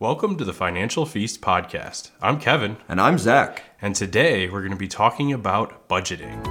Welcome 0.00 0.36
to 0.38 0.44
the 0.44 0.52
Financial 0.52 1.06
Feast 1.06 1.40
podcast. 1.40 2.10
I'm 2.20 2.40
Kevin, 2.40 2.78
And 2.88 3.00
I'm 3.00 3.16
Zach. 3.18 3.62
and 3.80 3.94
today 3.94 4.48
we're 4.48 4.60
going 4.60 4.72
to 4.72 4.76
be 4.76 4.88
talking 4.88 5.32
about 5.32 5.88
budgeting. 5.88 6.42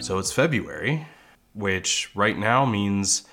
So 0.00 0.18
it's 0.18 0.30
February, 0.32 1.06
which 1.54 2.10
right 2.14 2.36
now 2.38 2.66
means 2.66 3.24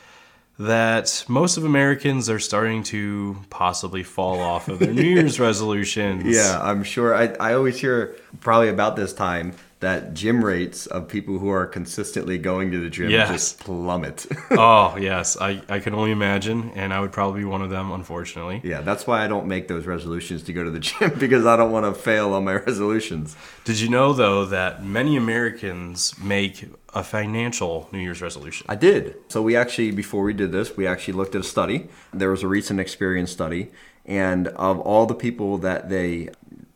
that 0.57 1.25
most 1.27 1.57
of 1.57 1.65
Americans 1.65 2.29
are 2.29 2.39
starting 2.39 2.81
to 2.83 3.35
possibly 3.49 4.03
fall 4.03 4.39
off 4.39 4.69
of 4.69 4.79
their 4.79 4.93
New 4.93 5.01
Year's 5.03 5.37
resolutions. 5.37 6.23
Yeah, 6.33 6.57
I'm 6.61 6.83
sure. 6.83 7.13
I, 7.13 7.25
I 7.41 7.53
always 7.55 7.77
hear 7.77 8.15
probably 8.39 8.69
about 8.69 8.95
this 8.95 9.11
time 9.11 9.51
that 9.81 10.13
gym 10.13 10.43
rates 10.45 10.85
of 10.85 11.07
people 11.07 11.37
who 11.39 11.49
are 11.49 11.65
consistently 11.65 12.37
going 12.37 12.71
to 12.71 12.79
the 12.79 12.89
gym 12.89 13.09
Yes. 13.09 13.29
just 13.29 13.59
plummet. 13.59 14.25
oh, 14.51 14.95
yes. 14.97 15.37
I, 15.41 15.61
I 15.69 15.79
can 15.79 15.93
only 15.95 16.11
imagine, 16.11 16.71
and 16.75 16.93
I 16.93 16.99
would 17.01 17.11
probably 17.11 17.41
be 17.41 17.45
one 17.45 17.61
of 17.63 17.69
them, 17.71 17.91
unfortunately. 17.91 18.61
yeah, 18.63 18.81
that's 18.81 19.05
why 19.07 19.23
I 19.25 19.27
don't 19.27 19.47
make 19.47 19.67
those 19.67 19.85
resolutions 19.87 20.43
to 20.43 20.53
go 20.53 20.63
to 20.63 20.69
the 20.71 20.79
gym 20.87 21.11
because 21.19 21.45
I 21.45 21.57
don't 21.57 21.71
want 21.71 21.85
to 21.87 21.99
fail 21.99 22.33
on 22.33 22.43
my 22.45 22.53
resolutions. 22.69 23.35
Did 23.65 23.79
you 23.79 23.89
know, 23.89 24.13
though, 24.13 24.45
that 24.45 24.83
many 24.85 25.17
Americans 25.17 26.13
make 26.19 26.63
a 26.93 27.03
financial 27.03 27.89
New 27.91 27.99
Year's 27.99 28.21
resolution? 28.21 28.67
I 28.69 28.75
did. 28.75 29.15
So 29.29 29.41
we 29.41 29.55
actually, 29.55 29.91
before 29.91 30.23
we 30.23 30.33
did 30.33 30.51
this, 30.51 30.77
we 30.77 30.85
actually 30.85 31.15
looked 31.15 31.33
at 31.35 31.41
a 31.41 31.43
study. 31.43 31.87
There 32.13 32.29
was 32.29 32.43
a 32.43 32.47
recent 32.47 32.79
Experian 32.79 33.27
study, 33.27 33.71
and 34.05 34.47
of 34.49 34.79
all 34.79 35.05
the 35.07 35.15
people 35.15 35.57
that 35.59 35.89
they 35.89 36.29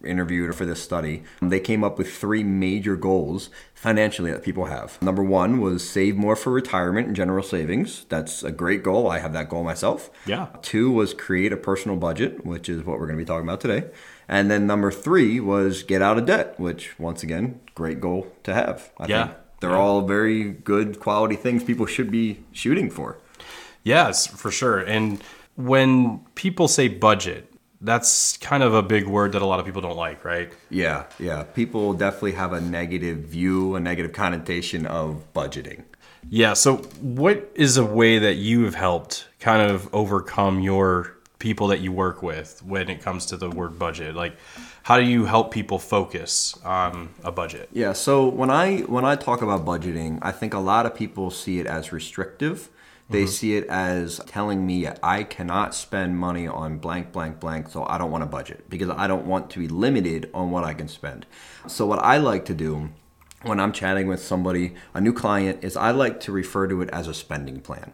interviewed 0.06 0.54
for 0.56 0.66
this 0.66 0.82
study, 0.82 1.24
they 1.42 1.60
came 1.60 1.84
up 1.84 1.98
with 1.98 2.12
three 2.14 2.44
major 2.44 2.96
goals 2.96 3.50
financially 3.74 4.32
that 4.32 4.44
people 4.44 4.66
have. 4.66 5.02
Number 5.02 5.24
one 5.24 5.60
was 5.60 5.88
save 5.88 6.16
more 6.16 6.36
for 6.36 6.52
retirement 6.52 7.08
and 7.08 7.16
general 7.16 7.44
savings. 7.44 8.06
That's 8.10 8.44
a 8.44 8.52
great 8.52 8.84
goal. 8.84 9.10
I 9.10 9.20
have 9.20 9.34
that 9.34 9.50
goal 9.50 9.64
myself. 9.64 10.10
Yeah. 10.26 10.48
Two 10.62 10.92
was 10.92 11.14
create 11.14 11.52
a 11.54 11.58
personal 11.58 11.98
budget, 11.98 12.46
which 12.46 12.70
is 12.70 12.84
what 12.84 13.00
we're 13.00 13.08
going 13.08 13.18
to 13.20 13.24
be 13.24 13.28
talking 13.28 13.48
about 13.48 13.62
today. 13.62 13.88
And 14.28 14.50
then 14.50 14.66
number 14.66 14.92
three 14.92 15.40
was 15.40 15.84
get 15.84 16.02
out 16.02 16.18
of 16.18 16.26
debt, 16.26 16.60
which 16.60 16.98
once 17.00 17.22
again, 17.24 17.60
great 17.76 18.00
goal 18.02 18.28
to 18.44 18.54
have. 18.54 18.92
I 18.98 19.06
Yeah. 19.08 19.24
think 19.28 19.38
they're 19.62 19.70
Yeah. 19.72 19.78
all 19.78 20.02
very 20.02 20.44
good 20.44 21.00
quality 21.00 21.36
things 21.36 21.64
people 21.64 21.86
should 21.86 22.10
be 22.12 22.40
shooting 22.52 22.90
for. 22.90 23.18
Yes, 23.84 24.26
for 24.26 24.50
sure. 24.50 24.80
And 24.80 25.24
when 25.56 26.22
people 26.34 26.68
say 26.68 26.88
budget, 26.88 27.52
that's 27.86 28.38
kind 28.38 28.64
of 28.64 28.74
a 28.74 28.82
big 28.82 29.08
word 29.08 29.32
that 29.34 29.42
a 29.42 29.46
lot 29.46 29.60
of 29.60 29.66
people 29.66 29.82
don't 29.82 29.96
like, 29.96 30.26
right? 30.26 30.52
Yeah, 30.70 31.06
yeah. 31.20 31.44
People 31.44 31.94
definitely 31.94 32.34
have 32.34 32.52
a 32.54 32.62
negative 32.62 33.20
view, 33.20 33.76
a 33.76 33.80
negative 33.80 34.12
connotation 34.12 34.86
of 34.86 35.24
budgeting. 35.34 35.84
Yeah. 36.30 36.54
So, 36.54 36.78
what 37.00 37.52
is 37.56 37.78
a 37.78 37.86
way 37.86 38.20
that 38.20 38.36
you 38.36 38.66
have 38.66 38.76
helped 38.76 39.28
kind 39.40 39.70
of 39.72 39.94
overcome 39.94 40.60
your 40.60 41.16
people 41.38 41.68
that 41.68 41.82
you 41.82 41.92
work 41.92 42.24
with 42.24 42.64
when 42.64 42.90
it 42.90 43.02
comes 43.02 43.28
to 43.28 43.38
the 43.38 43.50
word 43.50 43.78
budget? 43.78 44.16
Like, 44.16 44.36
how 44.84 44.98
do 44.98 45.04
you 45.04 45.26
help 45.26 45.52
people 45.52 45.80
focus 45.80 46.58
on 46.64 47.10
a 47.24 47.32
budget? 47.32 47.70
Yeah, 47.74 47.94
so 47.94 48.28
when 48.28 48.50
I 48.50 48.80
when 48.82 49.06
I 49.06 49.16
talk 49.16 49.42
about 49.42 49.66
budgeting, 49.66 50.20
I 50.22 50.32
think 50.32 50.54
a 50.54 50.60
lot 50.60 50.86
of 50.86 50.96
people 50.96 51.30
see 51.32 51.60
it 51.60 51.68
as 51.68 51.92
restrictive. 51.92 52.70
They 53.10 53.24
mm-hmm. 53.24 53.30
see 53.30 53.56
it 53.56 53.66
as 53.68 54.20
telling 54.26 54.66
me 54.66 54.88
I 55.04 55.24
cannot 55.24 55.76
spend 55.76 56.18
money 56.18 56.48
on 56.48 56.80
blank 56.80 57.12
blank 57.12 57.40
blank, 57.40 57.70
so 57.70 57.86
I 57.86 57.98
don't 57.98 58.12
want 58.12 58.24
to 58.24 58.28
budget 58.28 58.70
because 58.70 58.90
I 58.90 59.08
don't 59.08 59.26
want 59.26 59.50
to 59.52 59.60
be 59.60 59.68
limited 59.68 60.30
on 60.34 60.52
what 60.52 60.64
I 60.64 60.74
can 60.74 60.88
spend. 60.88 61.26
So 61.68 61.86
what 61.86 62.00
I 62.00 62.18
like 62.18 62.46
to 62.46 62.54
do 62.54 62.90
when 63.44 63.60
I'm 63.60 63.72
chatting 63.72 64.08
with 64.08 64.24
somebody, 64.24 64.74
a 64.94 65.02
new 65.02 65.14
client, 65.14 65.64
is 65.64 65.78
I 65.78 65.92
like 65.92 66.20
to 66.22 66.32
refer 66.32 66.68
to 66.68 66.82
it 66.82 66.90
as 66.90 67.08
a 67.08 67.14
spending 67.14 67.62
plan. 67.62 67.94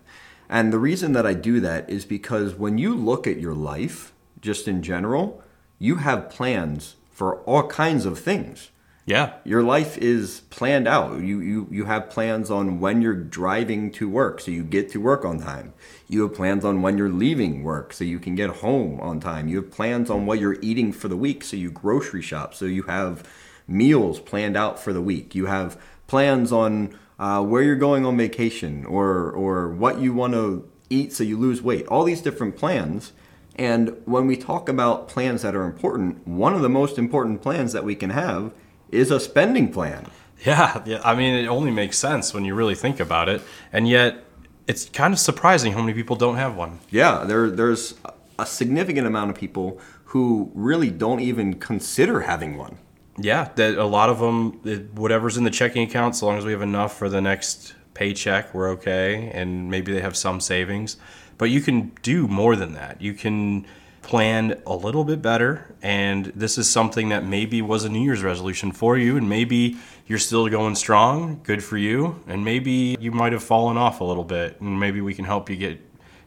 And 0.50 0.72
the 0.72 0.80
reason 0.80 1.12
that 1.14 1.26
I 1.26 1.34
do 1.34 1.60
that 1.60 1.90
is 1.90 2.06
because 2.06 2.56
when 2.56 2.78
you 2.78 2.96
look 2.96 3.28
at 3.28 3.40
your 3.40 3.54
life, 3.54 4.14
just 4.40 4.68
in 4.68 4.82
general, 4.82 5.44
you 5.78 5.98
have 5.98 6.30
plans 6.30 6.96
for 7.12 7.42
all 7.42 7.68
kinds 7.68 8.06
of 8.06 8.18
things. 8.18 8.70
Yeah. 9.06 9.34
Your 9.44 9.64
life 9.64 9.98
is 9.98 10.42
planned 10.52 10.88
out. 10.88 11.22
You, 11.22 11.42
you 11.42 11.68
you 11.72 11.86
have 11.86 12.10
plans 12.10 12.52
on 12.52 12.80
when 12.80 13.02
you're 13.02 13.16
driving 13.16 13.92
to 13.94 14.08
work 14.08 14.40
so 14.40 14.52
you 14.52 14.64
get 14.64 14.92
to 14.92 15.02
work 15.02 15.26
on 15.26 15.40
time. 15.40 15.74
You 16.08 16.22
have 16.24 16.36
plans 16.36 16.64
on 16.64 16.82
when 16.82 16.98
you're 16.98 17.10
leaving 17.10 17.64
work 17.64 17.94
so 17.94 18.04
you 18.04 18.20
can 18.20 18.36
get 18.36 18.50
home 18.50 19.00
on 19.00 19.20
time. 19.20 19.48
You 19.48 19.58
have 19.58 19.72
plans 19.72 20.10
on 20.10 20.26
what 20.26 20.40
you're 20.40 20.58
eating 20.62 20.94
for 20.94 21.08
the 21.08 21.18
week 21.18 21.44
so 21.44 21.56
you 21.56 21.72
grocery 21.72 22.22
shop 22.22 22.54
so 22.54 22.66
you 22.66 22.84
have 22.84 23.28
meals 23.68 24.20
planned 24.20 24.56
out 24.56 24.80
for 24.80 24.94
the 24.94 25.02
week. 25.02 25.34
You 25.34 25.48
have 25.48 25.82
plans 26.06 26.52
on 26.52 26.96
uh, 27.18 27.44
where 27.44 27.64
you're 27.64 27.76
going 27.76 28.06
on 28.06 28.18
vacation 28.18 28.86
or 28.86 29.32
or 29.32 29.70
what 29.70 30.00
you 30.00 30.14
want 30.14 30.34
to 30.34 30.70
eat 30.92 31.12
so 31.12 31.24
you 31.24 31.38
lose 31.38 31.62
weight. 31.62 31.88
All 31.88 32.04
these 32.04 32.22
different 32.22 32.56
plans. 32.56 33.14
And 33.56 33.98
when 34.06 34.28
we 34.28 34.38
talk 34.38 34.70
about 34.70 35.08
plans 35.08 35.42
that 35.42 35.56
are 35.56 35.66
important, 35.66 36.26
one 36.28 36.54
of 36.54 36.62
the 36.62 36.70
most 36.70 36.98
important 36.98 37.42
plans 37.42 37.74
that 37.74 37.84
we 37.84 37.96
can 37.96 38.12
have 38.12 38.54
is 38.92 39.12
a 39.12 39.20
spending 39.20 39.72
plan. 39.72 40.06
Yeah, 40.46 40.82
yeah. 40.86 41.02
I 41.04 41.14
mean, 41.16 41.36
it 41.36 41.48
only 41.48 41.72
makes 41.72 41.98
sense 41.98 42.34
when 42.34 42.46
you 42.46 42.56
really 42.56 42.76
think 42.76 43.00
about 43.00 43.30
it, 43.30 43.42
and 43.72 43.88
yet 43.88 44.24
it's 44.68 44.90
kind 44.90 45.14
of 45.14 45.20
surprising 45.20 45.74
how 45.74 45.82
many 45.82 45.94
people 45.94 46.16
don't 46.16 46.38
have 46.38 46.56
one. 46.56 46.80
Yeah, 46.90 47.24
there 47.26 47.50
there's 47.52 47.94
a 48.40 48.46
significant 48.46 49.06
amount 49.06 49.30
of 49.30 49.36
people 49.38 49.80
who 50.06 50.52
really 50.56 50.90
don't 50.90 51.20
even 51.20 51.54
consider 51.56 52.22
having 52.22 52.58
one. 52.58 52.78
Yeah, 53.18 53.50
that 53.56 53.78
a 53.78 53.86
lot 53.86 54.10
of 54.10 54.20
them, 54.20 54.60
it- 54.66 54.94
whatever's 54.96 55.38
in 55.38 55.44
the 55.44 55.52
checking 55.52 55.84
account, 55.88 56.16
so 56.16 56.26
long 56.26 56.38
as 56.38 56.46
we 56.46 56.52
have 56.52 56.62
enough 56.64 56.98
for 56.98 57.08
the 57.08 57.22
next 57.22 57.76
paycheck, 57.94 58.54
we're 58.54 58.70
okay, 58.72 59.30
and 59.34 59.70
maybe 59.70 59.94
they 59.94 60.02
have 60.02 60.16
some 60.18 60.40
savings. 60.40 60.98
But 61.38 61.50
you 61.52 61.62
can 61.62 61.92
do 62.02 62.28
more 62.28 62.56
than 62.56 62.74
that. 62.74 63.00
You 63.02 63.14
can 63.14 63.66
plan 64.02 64.62
a 64.66 64.76
little 64.76 65.04
bit 65.04 65.22
better, 65.22 65.74
and 65.82 66.26
this 66.36 66.58
is 66.58 66.70
something 66.70 67.10
that 67.10 67.24
maybe 67.24 67.62
was 67.62 67.84
a 67.84 67.90
New 67.90 68.04
Year's 68.04 68.24
resolution 68.24 68.72
for 68.72 68.98
you, 68.98 69.18
and 69.18 69.30
maybe 69.30 69.78
you're 70.08 70.20
still 70.20 70.48
going 70.50 70.76
strong. 70.76 71.40
Good 71.44 71.64
for 71.64 71.78
you, 71.78 72.22
and 72.28 72.44
maybe 72.44 72.98
you 73.00 73.12
might 73.12 73.34
have 73.34 73.44
fallen 73.44 73.78
off 73.78 74.02
a 74.02 74.04
little 74.04 74.24
bit, 74.24 74.60
and 74.60 74.80
maybe 74.80 75.02
we 75.02 75.14
can 75.14 75.26
help 75.26 75.50
you 75.50 75.56
get 75.56 75.80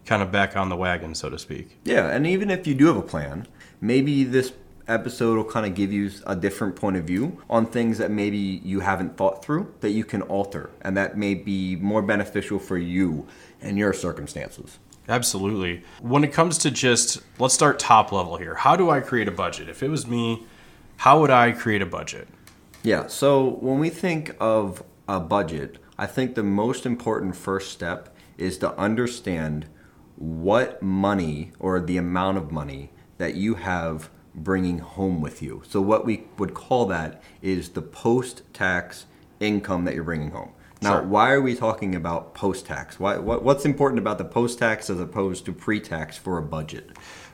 kind 0.07 0.23
of 0.23 0.31
back 0.31 0.57
on 0.57 0.69
the 0.69 0.77
wagon, 0.77 1.15
so 1.15 1.31
to 1.31 1.39
speak. 1.39 1.79
Yeah, 1.85 2.09
and 2.09 2.27
even 2.27 2.51
if 2.51 2.67
you 2.67 2.75
do 2.75 2.87
have 2.87 2.97
a 2.97 3.03
plan, 3.03 3.47
maybe 3.81 4.25
this 4.25 4.53
episode 4.87 5.37
will 5.37 5.45
kind 5.45 5.67
of 5.67 5.75
give 5.75 5.93
you 5.93 6.11
a 6.27 6.37
different 6.37 6.77
point 6.77 6.97
of 6.97 7.05
view 7.05 7.43
on 7.49 7.67
things 7.67 7.99
that 7.99 8.11
maybe 8.11 8.39
you 8.39 8.81
haven't 8.81 9.17
thought 9.17 9.45
through 9.45 9.73
that 9.81 9.91
you 9.91 10.05
can 10.05 10.23
alter 10.23 10.71
and 10.83 10.97
that 10.97 11.17
may 11.17 11.35
be 11.35 11.77
more 11.77 12.03
beneficial 12.03 12.59
for 12.59 12.77
you 12.77 13.27
and 13.63 13.79
your 13.79 13.93
circumstances. 13.93 14.79
Absolutely. 15.09 15.83
When 16.01 16.25
it 16.25 16.33
comes 16.33 16.59
to 16.59 16.71
just, 16.71 17.21
let's 17.39 17.55
start 17.55 17.79
top 17.79 18.11
level 18.13 18.37
here. 18.37 18.55
How 18.55 18.77
do 18.77 18.91
I 18.91 19.01
create 19.01 19.29
a 19.29 19.33
budget? 19.33 19.69
If 19.69 19.83
it 19.83 19.89
was 19.89 20.07
me, 20.07 20.45
how 20.97 21.21
would 21.21 21.31
I 21.31 21.53
create 21.53 21.83
a 21.83 21.87
budget? 21.87 22.29
Yeah, 22.83 23.07
so 23.07 23.57
when 23.61 23.79
we 23.79 23.91
think 23.91 24.35
of 24.41 24.83
a 25.09 25.21
budget, 25.21 25.79
I 25.99 26.07
think 26.07 26.35
the 26.35 26.43
most 26.43 26.87
important 26.87 27.37
first 27.37 27.73
step 27.73 28.15
is 28.37 28.59
to 28.59 28.77
understand 28.77 29.67
what 30.17 30.83
money 30.83 31.53
or 31.59 31.81
the 31.81 31.97
amount 31.97 32.39
of 32.39 32.53
money 32.53 32.91
that 33.19 33.35
you 33.35 33.55
have 33.55 34.11
bringing 34.35 34.79
home 34.79 35.21
with 35.21 35.43
you. 35.43 35.63
So, 35.69 35.81
what 35.81 36.05
we 36.05 36.25
would 36.39 36.55
call 36.55 36.87
that 36.87 37.23
is 37.41 37.71
the 37.71 37.83
post 37.83 38.43
tax 38.53 39.07
income 39.41 39.85
that 39.85 39.95
you're 39.95 40.05
bringing 40.05 40.31
home. 40.31 40.53
Now, 40.83 40.95
Sure. 40.95 41.03
why 41.03 41.31
are 41.31 41.41
we 41.41 41.55
talking 41.55 41.95
about 41.95 42.35
post 42.35 42.67
tax? 42.67 42.99
Why, 43.01 43.17
what, 43.17 43.43
what's 43.43 43.65
important 43.65 43.99
about 43.99 44.19
the 44.19 44.25
post 44.25 44.59
tax 44.59 44.91
as 44.91 45.01
opposed 45.01 45.45
to 45.47 45.53
pre 45.53 45.81
tax 45.81 46.17
for 46.17 46.39
a 46.39 46.43
budget? 46.43 46.91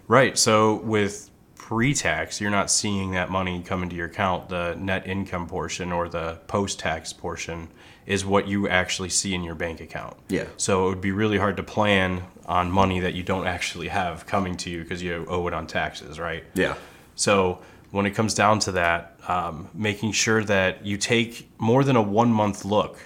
Right. 0.09 0.37
So 0.39 0.77
with 0.83 1.31
pre 1.56 1.95
tax, 1.95 2.41
you're 2.41 2.50
not 2.50 2.71
seeing 2.71 3.12
that 3.12 3.31
money 3.31 3.62
come 3.62 3.83
into 3.83 3.97
your 3.97 4.06
account. 4.06 4.49
The 4.49 4.75
net 4.79 5.06
income 5.06 5.47
portion 5.47 5.93
or 5.93 6.09
the 6.09 6.39
post 6.47 6.79
tax 6.79 7.12
portion 7.12 7.69
is 8.06 8.25
what 8.25 8.49
you 8.49 8.69
actually 8.69 9.09
see 9.11 9.35
in 9.35 9.44
your 9.44 9.55
bank 9.55 9.81
account. 9.81 10.17
Yeah. 10.29 10.47
So 10.56 10.87
it 10.87 10.88
would 10.91 11.00
be 11.00 11.12
really 11.12 11.38
hard 11.38 11.56
to 11.59 11.62
plan 11.62 12.23
on 12.47 12.70
money 12.70 13.00
that 13.00 13.14
you 13.14 13.23
don't 13.23 13.47
actually 13.47 13.88
have 13.88 14.26
coming 14.26 14.56
to 14.59 14.70
you 14.70 14.82
because 14.82 15.03
you 15.03 15.26
owe 15.29 15.47
it 15.47 15.55
on 15.55 15.67
taxes, 15.67 16.19
right? 16.19 16.43
Yeah. 16.55 16.75
So 17.14 17.61
when 17.93 18.06
it 18.06 18.11
comes 18.12 18.35
down 18.35 18.59
to 18.61 18.73
that, 18.73 19.17
um, 19.29 19.69
making 19.75 20.12
sure 20.12 20.43
that 20.44 20.85
you 20.85 20.97
take 20.97 21.50
more 21.59 21.85
than 21.85 21.94
a 21.94 22.03
one 22.03 22.32
month 22.32 22.64
look, 22.64 22.99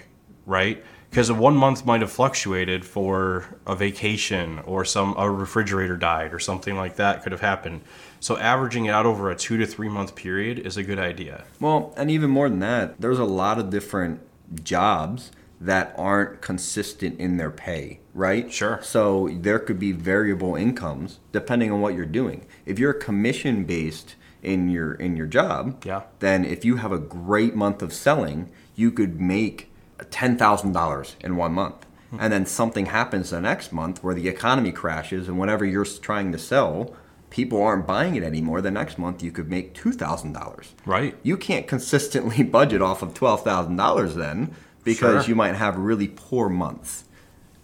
right? 0.45 0.83
Because 1.09 1.29
a 1.29 1.33
one 1.33 1.55
month 1.55 1.85
might 1.85 2.01
have 2.01 2.11
fluctuated 2.11 2.83
for 2.85 3.45
a 3.65 3.75
vacation 3.75 4.59
or 4.59 4.83
some 4.83 5.15
a 5.17 5.29
refrigerator 5.29 5.95
died 5.95 6.33
or 6.33 6.39
something 6.39 6.75
like 6.75 6.97
that 6.97 7.23
could 7.23 7.31
have 7.31 7.41
happened. 7.41 7.81
So 8.19 8.37
averaging 8.37 8.85
it 8.85 8.89
out 8.89 9.05
over 9.05 9.29
a 9.31 9.35
two 9.35 9.57
to 9.57 9.65
three 9.65 9.87
month 9.89 10.15
period 10.15 10.59
is 10.59 10.75
a 10.77 10.83
good 10.83 10.99
idea. 10.99 11.45
Well, 11.59 11.93
and 11.95 12.11
even 12.11 12.29
more 12.29 12.49
than 12.49 12.59
that, 12.59 12.99
there's 12.99 13.19
a 13.19 13.23
lot 13.25 13.59
of 13.59 13.69
different 13.69 14.21
jobs 14.63 15.31
that 15.61 15.95
aren't 15.97 16.41
consistent 16.41 17.17
in 17.19 17.37
their 17.37 17.49
pay, 17.49 17.99
right? 18.13 18.51
Sure. 18.51 18.79
So 18.83 19.29
there 19.31 19.57
could 19.57 19.79
be 19.79 19.93
variable 19.93 20.55
incomes 20.55 21.19
depending 21.31 21.71
on 21.71 21.79
what 21.79 21.93
you're 21.95 22.05
doing. 22.05 22.45
If 22.65 22.77
you're 22.77 22.93
commission 22.93 23.63
based 23.63 24.15
in 24.43 24.69
your 24.69 24.93
in 24.95 25.15
your 25.15 25.27
job, 25.27 25.83
Yeah. 25.85 26.01
then 26.19 26.43
if 26.43 26.65
you 26.65 26.75
have 26.75 26.91
a 26.91 26.99
great 26.99 27.55
month 27.55 27.81
of 27.81 27.93
selling, 27.93 28.49
you 28.75 28.91
could 28.91 29.19
make 29.21 29.71
$10,000 29.99 31.15
in 31.21 31.35
one 31.37 31.53
month. 31.53 31.85
And 32.17 32.31
then 32.31 32.45
something 32.45 32.85
happens 32.85 33.31
the 33.31 33.41
next 33.41 33.73
month 33.73 34.01
where 34.01 34.15
the 34.15 34.29
economy 34.29 34.71
crashes 34.71 35.27
and 35.27 35.37
whatever 35.37 35.65
you're 35.65 35.83
trying 35.83 36.31
to 36.31 36.37
sell, 36.37 36.95
people 37.29 37.61
aren't 37.61 37.85
buying 37.85 38.15
it 38.15 38.23
anymore. 38.23 38.61
The 38.61 38.71
next 38.71 38.97
month 38.97 39.21
you 39.21 39.31
could 39.33 39.49
make 39.49 39.73
$2,000. 39.73 40.67
Right. 40.85 41.17
You 41.23 41.35
can't 41.35 41.67
consistently 41.67 42.41
budget 42.57 42.81
off 42.81 43.01
of 43.01 43.13
$12,000 43.13 44.13
then 44.15 44.55
because 44.85 45.25
Sure. 45.25 45.29
you 45.29 45.35
might 45.35 45.55
have 45.55 45.77
really 45.77 46.07
poor 46.07 46.47
months. 46.47 47.03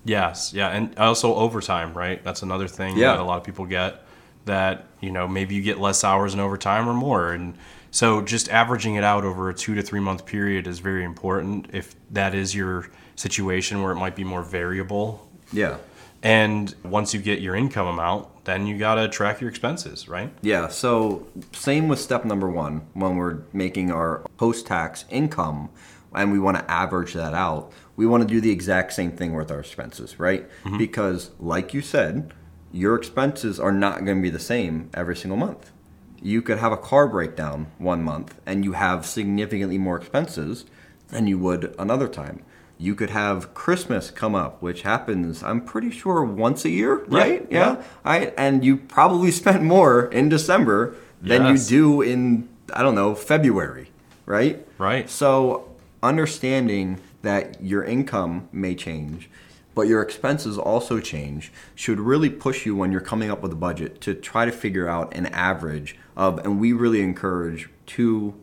Yes, 0.04 0.52
yeah, 0.54 0.68
and 0.70 0.98
also 0.98 1.36
overtime, 1.36 1.94
right? 1.94 2.22
That's 2.24 2.42
another 2.42 2.68
thing 2.68 2.98
Yeah. 2.98 3.12
that 3.14 3.20
a 3.20 3.24
lot 3.24 3.38
of 3.38 3.44
people 3.46 3.66
get. 3.66 4.04
That 4.46 4.88
you 5.00 5.12
know 5.12 5.28
maybe 5.28 5.54
you 5.54 5.62
get 5.62 5.80
less 5.80 6.04
hours 6.04 6.34
in 6.34 6.40
overtime 6.40 6.90
or 6.90 6.94
more, 6.96 7.32
and 7.32 7.56
so 7.92 8.22
just 8.22 8.50
averaging 8.50 8.96
it 8.96 9.04
out 9.04 9.24
over 9.24 9.50
a 9.50 9.54
two 9.54 9.76
to 9.76 9.82
three 9.82 10.00
month 10.00 10.26
period 10.26 10.66
is 10.66 10.80
very 10.80 11.04
important. 11.04 11.68
If 11.74 11.96
that 12.12 12.34
is 12.34 12.56
your 12.56 12.90
situation 13.16 13.82
where 13.84 13.92
it 13.92 13.98
might 13.98 14.16
be 14.16 14.24
more 14.24 14.42
variable, 14.44 15.30
Yeah. 15.52 15.78
and 16.24 16.74
once 16.84 17.14
you 17.14 17.22
get 17.22 17.42
your 17.42 17.56
income 17.56 17.88
amount, 17.88 18.46
then 18.46 18.66
you 18.66 18.78
gotta 18.78 19.08
track 19.08 19.42
your 19.42 19.50
expenses, 19.50 20.08
right? 20.10 20.32
Yeah, 20.42 20.68
so 20.70 21.28
same 21.52 21.88
with 21.88 22.00
step 22.00 22.26
number 22.26 22.50
one 22.50 22.82
when 22.94 23.16
we're 23.18 23.40
making 23.54 23.92
our 23.92 24.22
post 24.38 24.66
tax 24.66 25.06
income 25.10 25.70
and 26.14 26.32
we 26.32 26.40
want 26.40 26.58
to 26.58 26.70
average 26.72 27.14
that 27.14 27.34
out. 27.34 27.72
We 27.96 28.06
want 28.06 28.28
to 28.28 28.34
do 28.34 28.42
the 28.42 28.52
exact 28.52 28.94
same 28.94 29.12
thing 29.12 29.34
with 29.36 29.52
our 29.52 29.60
expenses, 29.60 30.20
right? 30.20 30.50
Mm-hmm. 30.64 30.78
Because, 30.78 31.32
like 31.40 31.74
you 31.74 31.82
said, 31.82 32.34
your 32.72 32.96
expenses 32.96 33.60
are 33.60 33.72
not 33.72 34.04
going 34.06 34.18
to 34.18 34.22
be 34.22 34.30
the 34.30 34.40
same 34.40 34.90
every 34.94 35.16
single 35.16 35.38
month. 35.38 35.72
You 36.22 36.42
could 36.42 36.60
have 36.60 36.72
a 36.72 36.78
car 36.78 37.08
breakdown 37.08 37.68
one 37.78 38.04
month 38.04 38.40
and 38.46 38.64
you 38.64 38.74
have 38.74 39.06
significantly 39.06 39.78
more 39.78 39.98
expenses 39.98 40.66
than 41.10 41.28
you 41.28 41.38
would 41.40 41.76
another 41.80 42.08
time. 42.08 42.44
You 42.78 42.96
could 42.96 43.12
have 43.12 43.54
Christmas 43.54 44.10
come 44.10 44.34
up, 44.34 44.62
which 44.62 44.82
happens, 44.84 45.44
I'm 45.44 45.62
pretty 45.62 45.92
sure, 45.92 46.24
once 46.24 46.66
a 46.66 46.70
year, 46.70 47.04
right? 47.06 47.46
yeah. 47.50 47.82
I, 48.04 48.34
and 48.38 48.64
you 48.66 48.78
probably 48.78 49.32
spent 49.44 49.62
more 49.64 50.06
in 50.06 50.30
December 50.30 50.96
than 51.22 51.46
Yes. 51.46 51.70
you 51.72 51.78
do 51.78 52.02
in, 52.02 52.50
I 52.74 52.82
don't 52.82 52.96
know, 52.96 53.14
February, 53.14 53.92
right? 54.26 54.66
Right. 54.80 55.10
So 55.10 55.70
understanding 56.02 57.00
that 57.22 57.62
your 57.64 57.84
income 57.84 58.50
may 58.52 58.74
change, 58.74 59.30
but 59.74 59.88
your 59.88 60.02
expenses 60.02 60.58
also 60.58 61.00
change, 61.00 61.52
should 61.76 62.00
really 62.00 62.30
push 62.30 62.66
you 62.66 62.76
when 62.76 62.92
you're 62.92 63.02
coming 63.02 63.32
up 63.32 63.42
with 63.42 63.52
a 63.52 63.56
budget 63.56 64.02
to 64.02 64.14
try 64.14 64.46
to 64.46 64.52
figure 64.52 64.88
out 64.88 65.16
an 65.16 65.28
average 65.28 65.98
of, 66.16 66.40
and 66.40 66.60
we 66.60 66.74
really 66.74 67.02
encourage 67.02 67.70
two, 67.86 68.34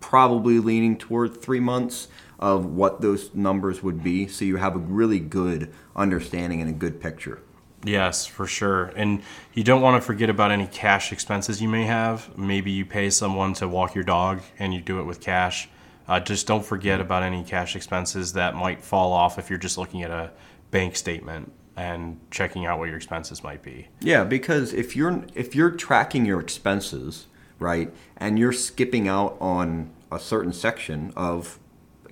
probably 0.00 0.58
leaning 0.58 0.96
toward 0.96 1.40
three 1.40 1.60
months 1.60 2.08
of 2.38 2.66
what 2.66 3.00
those 3.00 3.34
numbers 3.34 3.82
would 3.82 4.02
be, 4.02 4.28
so 4.28 4.44
you 4.44 4.56
have 4.56 4.76
a 4.76 4.78
really 4.78 5.18
good 5.18 5.72
understanding 5.96 6.60
and 6.60 6.70
a 6.70 6.72
good 6.72 7.00
picture. 7.00 7.40
Yes, 7.84 8.26
for 8.26 8.46
sure. 8.46 8.86
And 8.96 9.22
you 9.54 9.62
don't 9.62 9.82
want 9.82 10.00
to 10.00 10.04
forget 10.04 10.30
about 10.30 10.50
any 10.50 10.66
cash 10.66 11.12
expenses 11.12 11.62
you 11.62 11.68
may 11.68 11.84
have. 11.84 12.36
Maybe 12.36 12.70
you 12.70 12.84
pay 12.84 13.10
someone 13.10 13.54
to 13.54 13.68
walk 13.68 13.94
your 13.94 14.04
dog 14.04 14.42
and 14.58 14.74
you 14.74 14.80
do 14.80 15.00
it 15.00 15.04
with 15.04 15.20
cash. 15.20 15.68
Uh, 16.08 16.18
just 16.18 16.46
don't 16.46 16.64
forget 16.64 17.00
about 17.00 17.22
any 17.22 17.44
cash 17.44 17.76
expenses 17.76 18.32
that 18.32 18.54
might 18.54 18.82
fall 18.82 19.12
off 19.12 19.38
if 19.38 19.50
you're 19.50 19.58
just 19.58 19.78
looking 19.78 20.02
at 20.02 20.10
a 20.10 20.30
bank 20.70 20.96
statement 20.96 21.52
and 21.76 22.20
checking 22.30 22.66
out 22.66 22.78
what 22.78 22.88
your 22.88 22.96
expenses 22.96 23.44
might 23.44 23.62
be. 23.62 23.88
Yeah, 24.00 24.24
because 24.24 24.72
if 24.72 24.96
you're 24.96 25.24
if 25.34 25.54
you're 25.54 25.70
tracking 25.70 26.26
your 26.26 26.40
expenses, 26.40 27.26
right, 27.58 27.92
and 28.16 28.38
you're 28.38 28.52
skipping 28.52 29.06
out 29.06 29.36
on 29.40 29.90
a 30.10 30.18
certain 30.18 30.52
section 30.52 31.12
of 31.16 31.58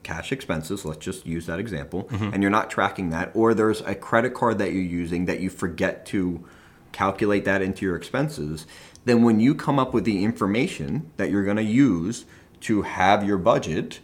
cash 0.03 0.31
expenses, 0.31 0.85
let's 0.85 1.05
just 1.05 1.27
use 1.27 1.47
that 1.47 1.59
example, 1.59 2.05
mm-hmm. 2.05 2.31
and 2.33 2.43
you're 2.43 2.51
not 2.51 2.71
tracking 2.71 3.11
that, 3.11 3.33
or 3.35 3.55
there's 3.55 3.81
a 3.81 3.95
credit 3.95 4.35
card 4.35 4.59
that 4.59 4.73
you're 4.73 4.83
using 4.83 5.25
that 5.25 5.41
you 5.41 5.51
forget 5.51 6.07
to 6.07 6.45
calculate 6.93 7.45
that 7.45 7.61
into 7.61 7.85
your 7.85 7.97
expenses, 7.97 8.67
then 9.05 9.23
when 9.23 9.41
you 9.41 9.55
come 9.55 9.79
up 9.79 9.93
with 9.93 10.05
the 10.05 10.25
information 10.25 11.11
that 11.17 11.31
you're 11.31 11.45
going 11.45 11.57
to 11.57 11.63
use 11.63 12.25
to 12.61 12.83
have 12.83 13.25
your 13.25 13.37
budget, 13.37 14.01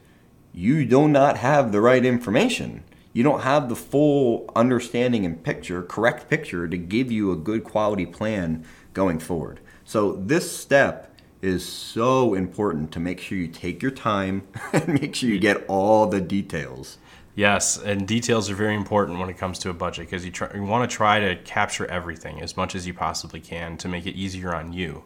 you 0.52 0.84
do 0.84 1.08
not 1.08 1.38
have 1.38 1.72
the 1.72 1.80
right 1.80 2.04
information. 2.04 2.82
You 3.12 3.22
don't 3.22 3.40
have 3.42 3.68
the 3.68 3.76
full 3.76 4.50
understanding 4.56 5.26
and 5.26 5.42
picture, 5.42 5.82
correct 5.82 6.30
picture, 6.30 6.66
to 6.66 6.76
give 6.76 7.12
you 7.12 7.30
a 7.30 7.36
good 7.36 7.64
quality 7.64 8.06
plan 8.06 8.64
going 8.94 9.18
forward. 9.18 9.60
So, 9.84 10.12
this 10.12 10.50
step 10.56 11.14
is 11.42 11.66
so 11.66 12.34
important 12.34 12.92
to 12.92 13.00
make 13.00 13.20
sure 13.20 13.36
you 13.36 13.48
take 13.48 13.82
your 13.82 13.90
time 13.90 14.46
and 14.72 15.00
make 15.00 15.14
sure 15.14 15.28
you 15.28 15.38
get 15.38 15.64
all 15.68 16.06
the 16.06 16.20
details. 16.20 16.98
Yes, 17.34 17.78
and 17.78 18.06
details 18.06 18.50
are 18.50 18.54
very 18.54 18.74
important 18.74 19.18
when 19.18 19.30
it 19.30 19.38
comes 19.38 19.58
to 19.60 19.70
a 19.70 19.74
budget 19.74 20.06
because 20.06 20.24
you, 20.24 20.32
you 20.54 20.62
want 20.62 20.88
to 20.88 20.96
try 20.96 21.18
to 21.18 21.36
capture 21.36 21.86
everything 21.86 22.42
as 22.42 22.56
much 22.56 22.74
as 22.74 22.86
you 22.86 22.92
possibly 22.92 23.40
can 23.40 23.76
to 23.78 23.88
make 23.88 24.06
it 24.06 24.14
easier 24.14 24.54
on 24.54 24.72
you. 24.72 25.04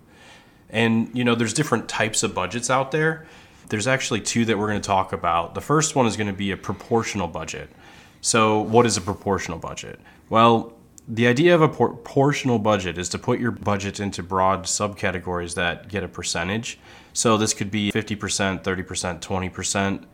And 0.68 1.08
you 1.16 1.24
know, 1.24 1.36
there's 1.36 1.54
different 1.54 1.88
types 1.88 2.22
of 2.22 2.34
budgets 2.34 2.68
out 2.68 2.90
there. 2.90 3.26
There's 3.68 3.86
actually 3.86 4.20
two 4.20 4.44
that 4.44 4.58
we're 4.58 4.68
going 4.68 4.80
to 4.80 4.86
talk 4.86 5.12
about. 5.12 5.54
The 5.54 5.60
first 5.60 5.94
one 5.94 6.06
is 6.06 6.16
going 6.16 6.26
to 6.26 6.32
be 6.32 6.50
a 6.50 6.56
proportional 6.56 7.28
budget. 7.28 7.70
So, 8.20 8.60
what 8.60 8.86
is 8.86 8.96
a 8.96 9.00
proportional 9.00 9.58
budget? 9.58 10.00
Well, 10.28 10.72
the 11.08 11.26
idea 11.26 11.54
of 11.54 11.62
a 11.62 11.68
proportional 11.68 12.58
budget 12.58 12.98
is 12.98 13.08
to 13.10 13.18
put 13.18 13.38
your 13.38 13.52
budget 13.52 14.00
into 14.00 14.22
broad 14.22 14.64
subcategories 14.64 15.54
that 15.54 15.88
get 15.88 16.02
a 16.02 16.08
percentage. 16.08 16.78
So, 17.12 17.36
this 17.36 17.54
could 17.54 17.70
be 17.70 17.92
50%, 17.92 18.62
30%, 18.62 19.20
20% 19.20 20.04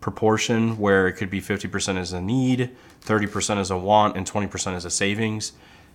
proportion, 0.00 0.78
where 0.78 1.06
it 1.06 1.12
could 1.12 1.30
be 1.30 1.40
50% 1.40 1.98
is 1.98 2.12
a 2.12 2.20
need, 2.20 2.70
30% 3.02 3.58
is 3.58 3.70
a 3.70 3.76
want, 3.76 4.16
and 4.16 4.30
20% 4.30 4.76
is 4.76 4.84
a 4.84 4.90
savings. 4.90 5.52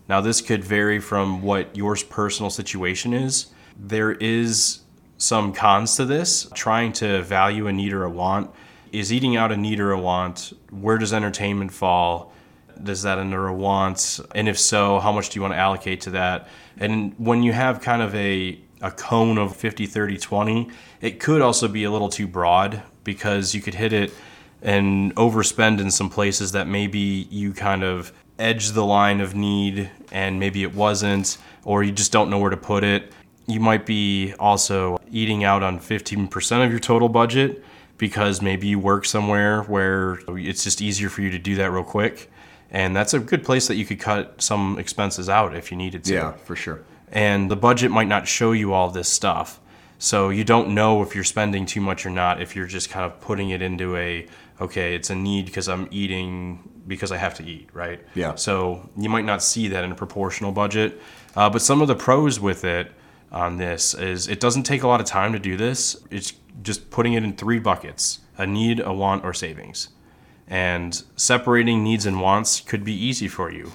Now, 0.07 0.21
this 0.21 0.41
could 0.41 0.63
vary 0.63 1.00
from 1.00 1.41
what 1.41 1.75
your 1.75 1.95
personal 1.95 2.50
situation 2.50 3.13
is. 3.13 3.47
There 3.77 4.12
is 4.12 4.81
some 5.17 5.53
cons 5.53 5.95
to 5.95 6.06
this. 6.06 6.47
Trying 6.53 6.94
to 6.94 7.21
value 7.23 7.67
a 7.67 7.73
need 7.73 7.94
or 7.94 8.03
a 8.03 8.09
want. 8.09 8.51
Is 8.91 9.11
eating 9.11 9.35
out 9.35 9.51
a 9.51 9.57
need 9.57 9.79
or 9.79 9.91
a 9.91 9.99
want? 9.99 10.53
Where 10.69 10.97
does 10.97 11.13
entertainment 11.13 11.71
fall? 11.71 12.33
Does 12.81 13.03
that 13.03 13.17
under 13.17 13.47
a 13.47 13.53
want? 13.53 14.19
And 14.33 14.47
if 14.47 14.59
so, 14.59 14.99
how 14.99 15.11
much 15.11 15.29
do 15.29 15.37
you 15.37 15.41
want 15.41 15.53
to 15.53 15.57
allocate 15.57 16.01
to 16.01 16.11
that? 16.11 16.47
And 16.77 17.13
when 17.17 17.43
you 17.43 17.53
have 17.53 17.81
kind 17.81 18.01
of 18.01 18.13
a, 18.15 18.59
a 18.81 18.91
cone 18.91 19.37
of 19.37 19.55
50, 19.55 19.85
30, 19.85 20.17
20, 20.17 20.69
it 21.01 21.19
could 21.19 21.41
also 21.41 21.67
be 21.67 21.83
a 21.83 21.91
little 21.91 22.09
too 22.09 22.27
broad 22.27 22.83
because 23.03 23.55
you 23.55 23.61
could 23.61 23.75
hit 23.75 23.93
it 23.93 24.13
and 24.61 25.15
overspend 25.15 25.79
in 25.79 25.91
some 25.91 26.09
places 26.09 26.51
that 26.53 26.67
maybe 26.67 27.27
you 27.29 27.53
kind 27.53 27.83
of 27.83 28.12
edge 28.39 28.71
the 28.71 28.86
line 28.86 29.21
of 29.21 29.36
need 29.36 29.89
and 30.12 30.39
maybe 30.39 30.63
it 30.63 30.74
wasn't, 30.74 31.38
or 31.63 31.83
you 31.83 31.91
just 31.91 32.12
don't 32.12 32.29
know 32.29 32.39
where 32.39 32.50
to 32.50 32.57
put 32.57 32.83
it. 32.83 33.12
You 33.48 33.60
might 33.60 33.86
be 33.86 34.33
also 34.39 35.00
eating 35.12 35.43
out 35.43 35.63
on 35.63 35.79
15% 35.79 36.65
of 36.65 36.71
your 36.71 36.79
total 36.79 37.10
budget 37.10 37.63
because 37.97 38.41
maybe 38.41 38.67
you 38.67 38.79
work 38.79 39.05
somewhere 39.05 39.63
where 39.63 40.19
it's 40.27 40.63
just 40.63 40.81
easier 40.81 41.09
for 41.09 41.21
you 41.21 41.31
to 41.31 41.39
do 41.39 41.55
that 41.55 41.71
real 41.71 41.83
quick. 41.83 42.29
And 42.71 42.95
that's 42.95 43.13
a 43.13 43.19
good 43.19 43.43
place 43.43 43.67
that 43.67 43.75
you 43.75 43.85
could 43.85 43.99
cut 43.99 44.41
some 44.41 44.77
expenses 44.79 45.29
out 45.29 45.55
if 45.55 45.71
you 45.71 45.77
needed 45.77 46.03
to. 46.05 46.13
Yeah, 46.13 46.31
for 46.33 46.55
sure. 46.55 46.83
And 47.11 47.49
the 47.49 47.55
budget 47.55 47.91
might 47.91 48.07
not 48.07 48.27
show 48.27 48.51
you 48.51 48.73
all 48.73 48.89
this 48.89 49.07
stuff. 49.07 49.61
So 49.97 50.29
you 50.29 50.43
don't 50.43 50.69
know 50.75 51.01
if 51.01 51.15
you're 51.15 51.23
spending 51.23 51.65
too 51.65 51.79
much 51.79 52.05
or 52.05 52.09
not 52.09 52.41
if 52.41 52.55
you're 52.55 52.67
just 52.67 52.89
kind 52.89 53.05
of 53.05 53.21
putting 53.21 53.51
it 53.51 53.61
into 53.61 53.95
a 53.95 54.27
okay, 54.59 54.95
it's 54.95 55.09
a 55.09 55.15
need 55.15 55.45
because 55.45 55.67
I'm 55.67 55.87
eating 55.91 56.69
because 56.87 57.11
I 57.11 57.17
have 57.17 57.33
to 57.35 57.45
eat, 57.45 57.69
right? 57.73 58.01
Yeah. 58.13 58.35
So 58.35 58.89
you 58.97 59.09
might 59.09 59.25
not 59.25 59.41
see 59.41 59.69
that 59.69 59.83
in 59.83 59.91
a 59.91 59.95
proportional 59.95 60.51
budget. 60.51 61.01
Uh, 61.35 61.49
but 61.49 61.61
some 61.61 61.81
of 61.81 61.87
the 61.87 61.95
pros 61.95 62.39
with 62.39 62.63
it 62.63 62.91
on 63.32 63.58
this 63.58 63.94
is 63.94 64.27
it 64.27 64.39
doesn't 64.39 64.63
take 64.63 64.84
a 64.84 64.88
lot 64.88 65.01
of 65.01 65.05
time 65.05 65.34
to 65.34 65.39
do 65.39 65.58
this. 65.58 66.01
It's 66.10 66.34
just 66.62 66.89
putting 66.89 67.13
it 67.13 67.24
in 67.24 67.34
three 67.34 67.60
buckets 67.60 68.20
a 68.38 68.46
need, 68.46 68.79
a 68.79 68.94
want, 68.94 69.24
or 69.24 69.34
savings. 69.34 69.89
And 70.48 71.01
separating 71.15 71.84
needs 71.84 72.05
and 72.05 72.22
wants 72.22 72.62
could 72.62 72.84
be 72.84 72.94
easy 72.94 73.27
for 73.27 73.51
you. 73.51 73.72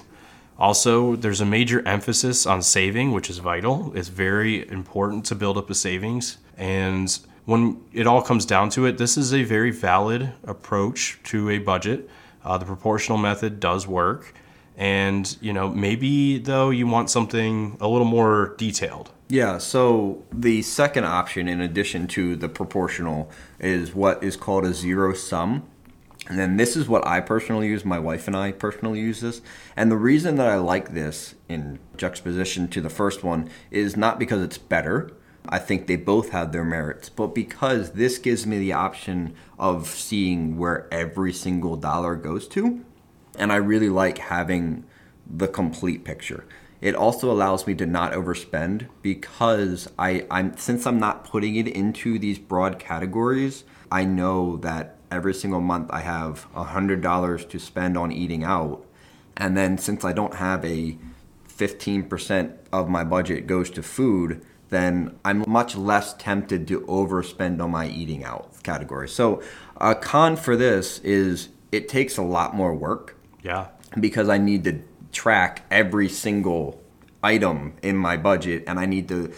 Also, 0.57 1.15
there's 1.15 1.41
a 1.41 1.45
major 1.45 1.85
emphasis 1.87 2.45
on 2.45 2.61
saving, 2.61 3.11
which 3.11 3.29
is 3.29 3.39
vital. 3.39 3.91
It's 3.95 4.09
very 4.09 4.69
important 4.69 5.25
to 5.25 5.35
build 5.35 5.57
up 5.57 5.69
a 5.71 5.73
savings. 5.73 6.37
And 6.55 7.17
when 7.45 7.83
it 7.91 8.05
all 8.05 8.21
comes 8.21 8.45
down 8.45 8.69
to 8.71 8.85
it, 8.85 8.99
this 8.99 9.17
is 9.17 9.33
a 9.33 9.43
very 9.43 9.71
valid 9.71 10.33
approach 10.43 11.19
to 11.25 11.49
a 11.49 11.57
budget. 11.57 12.07
Uh, 12.45 12.59
the 12.59 12.65
proportional 12.65 13.17
method 13.17 13.59
does 13.59 13.87
work. 13.87 14.35
And, 14.77 15.35
you 15.41 15.51
know, 15.51 15.69
maybe 15.69 16.37
though 16.37 16.69
you 16.69 16.85
want 16.85 17.09
something 17.09 17.77
a 17.81 17.87
little 17.87 18.05
more 18.05 18.53
detailed. 18.57 19.11
Yeah, 19.31 19.59
so 19.59 20.25
the 20.29 20.61
second 20.61 21.05
option, 21.05 21.47
in 21.47 21.61
addition 21.61 22.05
to 22.07 22.35
the 22.35 22.49
proportional, 22.49 23.31
is 23.61 23.95
what 23.95 24.21
is 24.21 24.35
called 24.35 24.65
a 24.65 24.73
zero 24.73 25.13
sum. 25.13 25.63
And 26.27 26.37
then 26.37 26.57
this 26.57 26.75
is 26.75 26.89
what 26.89 27.07
I 27.07 27.21
personally 27.21 27.69
use. 27.69 27.85
My 27.85 27.97
wife 27.97 28.27
and 28.27 28.35
I 28.35 28.51
personally 28.51 28.99
use 28.99 29.21
this. 29.21 29.41
And 29.77 29.89
the 29.89 29.95
reason 29.95 30.35
that 30.35 30.49
I 30.49 30.57
like 30.57 30.93
this 30.93 31.35
in 31.47 31.79
juxtaposition 31.95 32.67
to 32.71 32.81
the 32.81 32.89
first 32.89 33.23
one 33.23 33.49
is 33.71 33.95
not 33.95 34.19
because 34.19 34.41
it's 34.41 34.57
better, 34.57 35.13
I 35.47 35.59
think 35.59 35.87
they 35.87 35.95
both 35.95 36.31
have 36.31 36.51
their 36.51 36.65
merits. 36.65 37.07
But 37.07 37.27
because 37.27 37.91
this 37.91 38.17
gives 38.17 38.45
me 38.45 38.59
the 38.59 38.73
option 38.73 39.33
of 39.57 39.87
seeing 39.87 40.57
where 40.57 40.93
every 40.93 41.31
single 41.31 41.77
dollar 41.77 42.17
goes 42.17 42.49
to, 42.49 42.83
and 43.39 43.53
I 43.53 43.55
really 43.55 43.89
like 43.89 44.17
having 44.17 44.83
the 45.25 45.47
complete 45.47 46.03
picture. 46.03 46.43
It 46.81 46.95
also 46.95 47.31
allows 47.31 47.67
me 47.67 47.75
to 47.75 47.85
not 47.85 48.11
overspend 48.11 48.87
because 49.03 49.87
I, 49.99 50.25
I'm 50.31 50.57
since 50.57 50.87
I'm 50.87 50.99
not 50.99 51.23
putting 51.23 51.55
it 51.55 51.67
into 51.67 52.17
these 52.17 52.39
broad 52.39 52.79
categories, 52.79 53.63
I 53.91 54.03
know 54.03 54.57
that 54.57 54.97
every 55.11 55.33
single 55.33 55.61
month 55.61 55.89
I 55.91 56.01
have 56.01 56.43
hundred 56.53 57.01
dollars 57.01 57.45
to 57.45 57.59
spend 57.59 57.97
on 57.97 58.11
eating 58.11 58.43
out. 58.43 58.83
And 59.37 59.55
then 59.55 59.77
since 59.77 60.03
I 60.03 60.11
don't 60.11 60.35
have 60.35 60.65
a 60.65 60.97
15% 61.47 62.57
of 62.73 62.89
my 62.89 63.03
budget 63.03 63.45
goes 63.45 63.69
to 63.71 63.83
food, 63.83 64.43
then 64.69 65.19
I'm 65.23 65.43
much 65.47 65.75
less 65.75 66.13
tempted 66.13 66.67
to 66.69 66.81
overspend 66.81 67.61
on 67.61 67.71
my 67.71 67.87
eating 67.87 68.23
out 68.23 68.63
category. 68.63 69.07
So, 69.07 69.43
a 69.77 69.93
con 69.93 70.35
for 70.35 70.55
this 70.55 70.99
is 70.99 71.49
it 71.71 71.87
takes 71.87 72.17
a 72.17 72.23
lot 72.23 72.55
more 72.55 72.73
work. 72.73 73.17
Yeah. 73.43 73.67
Because 73.99 74.29
I 74.29 74.37
need 74.37 74.63
to 74.63 74.81
track 75.11 75.65
every 75.69 76.09
single 76.09 76.81
item 77.23 77.73
in 77.81 77.97
my 77.97 78.17
budget 78.17 78.63
and 78.67 78.79
I 78.79 78.85
need 78.85 79.07
to 79.09 79.33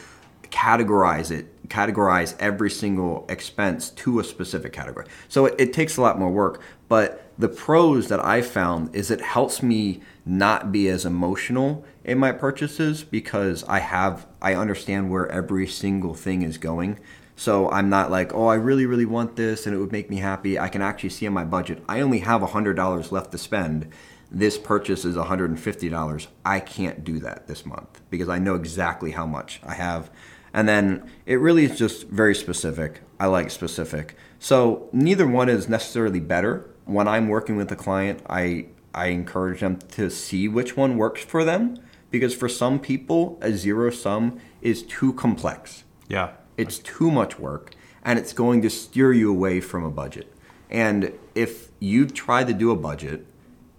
categorize 0.54 1.32
it, 1.32 1.68
categorize 1.68 2.36
every 2.40 2.70
single 2.70 3.26
expense 3.28 3.90
to 3.90 4.20
a 4.20 4.24
specific 4.24 4.72
category. 4.72 5.08
So 5.28 5.48
it, 5.48 5.56
it, 5.58 5.74
takes 5.74 5.98
a 5.98 6.02
lot 6.02 6.20
more 6.20 6.30
work. 6.30 6.62
But 6.88 7.28
the 7.40 7.50
pros 7.50 8.08
that 8.10 8.24
I 8.24 8.44
found 8.44 8.96
is 8.96 9.10
it 9.10 9.20
helps 9.20 9.64
me 9.64 10.02
not 10.26 10.72
be 10.72 10.88
as 10.90 11.06
emotional 11.06 11.84
in 12.04 12.20
my 12.20 12.32
purchases 12.32 13.04
because 13.04 13.64
I 13.64 13.80
have 13.80 14.28
I 14.42 14.54
understand 14.54 15.10
where 15.10 15.28
every 15.30 15.66
single 15.66 16.14
thing 16.14 16.44
is 16.44 16.60
going. 16.60 17.00
So 17.36 17.70
I'm 17.72 17.90
not 17.90 18.12
like, 18.12 18.32
oh, 18.36 18.46
I 18.46 18.56
really, 18.56 18.86
really 18.86 19.06
want 19.06 19.36
this 19.36 19.66
and 19.66 19.76
it 19.76 19.80
would 19.80 19.92
make 19.92 20.10
me 20.10 20.18
happy. 20.18 20.60
I 20.60 20.70
can 20.70 20.84
actually 20.84 21.10
see 21.10 21.26
in 21.26 21.34
my 21.34 21.44
budget, 21.44 21.84
I 21.90 22.02
only 22.02 22.20
have 22.20 22.42
$100 22.42 23.12
left 23.12 23.32
to 23.32 23.38
spend 23.40 23.92
this 24.34 24.58
purchase 24.58 25.06
is 25.06 25.16
$150. 25.16 26.28
I 26.44 26.60
can't 26.60 27.04
do 27.04 27.20
that 27.20 27.48
this 27.48 27.66
month 27.66 28.02
because 28.10 28.28
I 28.28 28.40
know 28.40 28.56
exactly 28.56 29.12
how 29.12 29.28
much 29.28 29.62
I 29.64 29.76
have. 29.76 30.10
And 30.54 30.68
then 30.68 31.10
it 31.28 31.40
really 31.40 31.66
is 31.66 31.78
just 31.78 32.08
very 32.08 32.34
specific. 32.34 33.02
I 33.20 33.28
like 33.28 33.52
specific. 33.52 34.18
So 34.40 34.90
neither 34.92 35.28
one 35.28 35.50
is 35.50 35.70
necessarily 35.70 36.20
better. 36.20 36.70
When 36.86 37.08
I'm 37.08 37.28
working 37.28 37.56
with 37.56 37.72
a 37.72 37.76
client, 37.76 38.22
I 38.28 38.68
I 38.96 39.08
encourage 39.08 39.62
them 39.62 39.78
to 39.92 40.10
see 40.10 40.48
which 40.48 40.76
one 40.76 40.98
works 40.98 41.24
for 41.24 41.44
them 41.44 41.80
because 42.12 42.36
for 42.36 42.50
some 42.50 42.80
people 42.80 43.40
a 43.42 43.54
zero 43.54 43.90
sum 43.90 44.40
is 44.62 44.84
too 44.84 45.14
complex. 45.14 45.84
Yeah. 46.08 46.34
It's 46.58 46.80
too 46.80 47.10
much 47.10 47.40
work 47.40 47.76
and 48.04 48.20
it's 48.20 48.34
going 48.34 48.62
to 48.64 48.70
steer 48.70 49.14
you 49.14 49.32
away 49.32 49.62
from 49.62 49.84
a 49.84 49.92
budget. 49.92 50.32
And 50.70 51.14
if 51.36 51.70
you've 51.80 52.14
tried 52.14 52.48
to 52.48 52.54
do 52.54 52.72
a 52.72 52.76
budget 52.76 53.26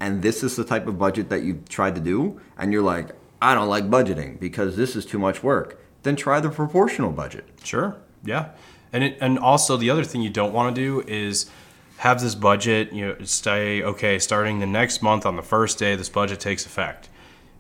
and 0.05 0.21
this 0.21 0.43
is 0.43 0.55
the 0.55 0.65
type 0.65 0.87
of 0.87 0.99
budget 0.99 1.31
that 1.31 1.45
you've 1.45 1.67
tried 1.67 1.95
to 1.95 2.01
do, 2.01 2.39
and 2.59 2.75
you're 2.75 2.83
like, 2.83 3.13
I 3.41 3.55
don't 3.55 3.71
like 3.71 3.89
budgeting 3.89 4.39
because 4.39 4.77
this 4.77 4.97
is 4.97 5.07
too 5.07 5.19
much 5.19 5.43
work, 5.43 5.83
then 6.03 6.15
try 6.15 6.41
the 6.41 6.51
proportional 6.51 7.11
budget. 7.11 7.47
Sure. 7.65 7.97
Yeah. 8.23 8.51
And 8.93 9.03
it, 9.03 9.17
and 9.23 9.39
also 9.39 9.79
the 9.79 9.89
other 9.89 10.05
thing 10.05 10.21
you 10.21 10.29
don't 10.29 10.53
want 10.53 10.77
to 10.77 10.79
do 10.79 11.01
is 11.09 11.51
have 11.97 12.21
this 12.21 12.35
budget, 12.35 12.93
you 12.93 13.07
know, 13.07 13.17
stay 13.25 13.83
okay, 13.83 14.19
starting 14.19 14.59
the 14.59 14.67
next 14.67 15.01
month 15.01 15.25
on 15.25 15.37
the 15.37 15.43
first 15.43 15.79
day 15.79 15.97
this 15.97 16.11
budget 16.11 16.39
takes 16.39 16.67
effect. 16.67 17.09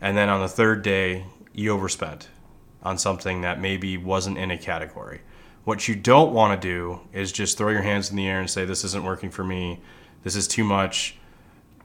And 0.02 0.14
then 0.14 0.28
on 0.28 0.42
the 0.42 0.48
third 0.48 0.82
day 0.82 1.24
you 1.54 1.72
overspent 1.72 2.28
on 2.82 2.98
something 2.98 3.40
that 3.40 3.58
maybe 3.58 3.96
wasn't 3.96 4.36
in 4.36 4.50
a 4.50 4.58
category. 4.58 5.22
What 5.64 5.88
you 5.88 5.94
don't 5.94 6.34
want 6.34 6.60
to 6.60 6.68
do 6.68 7.00
is 7.14 7.32
just 7.32 7.56
throw 7.56 7.70
your 7.70 7.80
hands 7.80 8.10
in 8.10 8.16
the 8.16 8.28
air 8.28 8.38
and 8.38 8.50
say 8.50 8.66
this 8.66 8.84
isn't 8.84 9.02
working 9.02 9.30
for 9.30 9.44
me. 9.44 9.80
This 10.24 10.36
is 10.36 10.46
too 10.46 10.64
much 10.64 11.16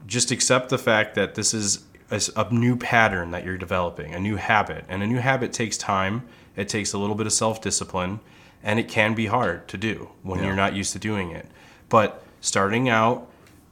just 0.06 0.30
accept 0.30 0.68
the 0.68 0.78
fact 0.78 1.14
that 1.14 1.34
this 1.34 1.54
is 1.54 1.84
a, 2.10 2.20
a, 2.36 2.52
new 2.52 2.76
pattern 2.76 3.30
that 3.30 3.44
you're 3.44 3.58
developing, 3.58 4.14
a 4.14 4.20
new 4.20 4.36
habit. 4.36 4.84
And 4.88 5.02
a 5.02 5.06
new 5.06 5.18
habit 5.18 5.52
takes 5.52 5.76
time, 5.76 6.26
it 6.56 6.68
takes 6.68 6.92
a 6.92 6.98
little 6.98 7.14
bit 7.14 7.26
of 7.26 7.32
self 7.32 7.60
discipline, 7.60 8.20
and 8.62 8.78
it 8.78 8.88
can 8.88 9.14
be 9.14 9.26
hard 9.26 9.68
to 9.68 9.76
do 9.76 10.10
when 10.22 10.40
yeah. 10.40 10.46
you're 10.46 10.56
not 10.56 10.74
used 10.74 10.92
to 10.92 10.98
doing 10.98 11.30
it. 11.30 11.46
But 11.88 12.22
starting 12.40 12.88
out 12.88 13.28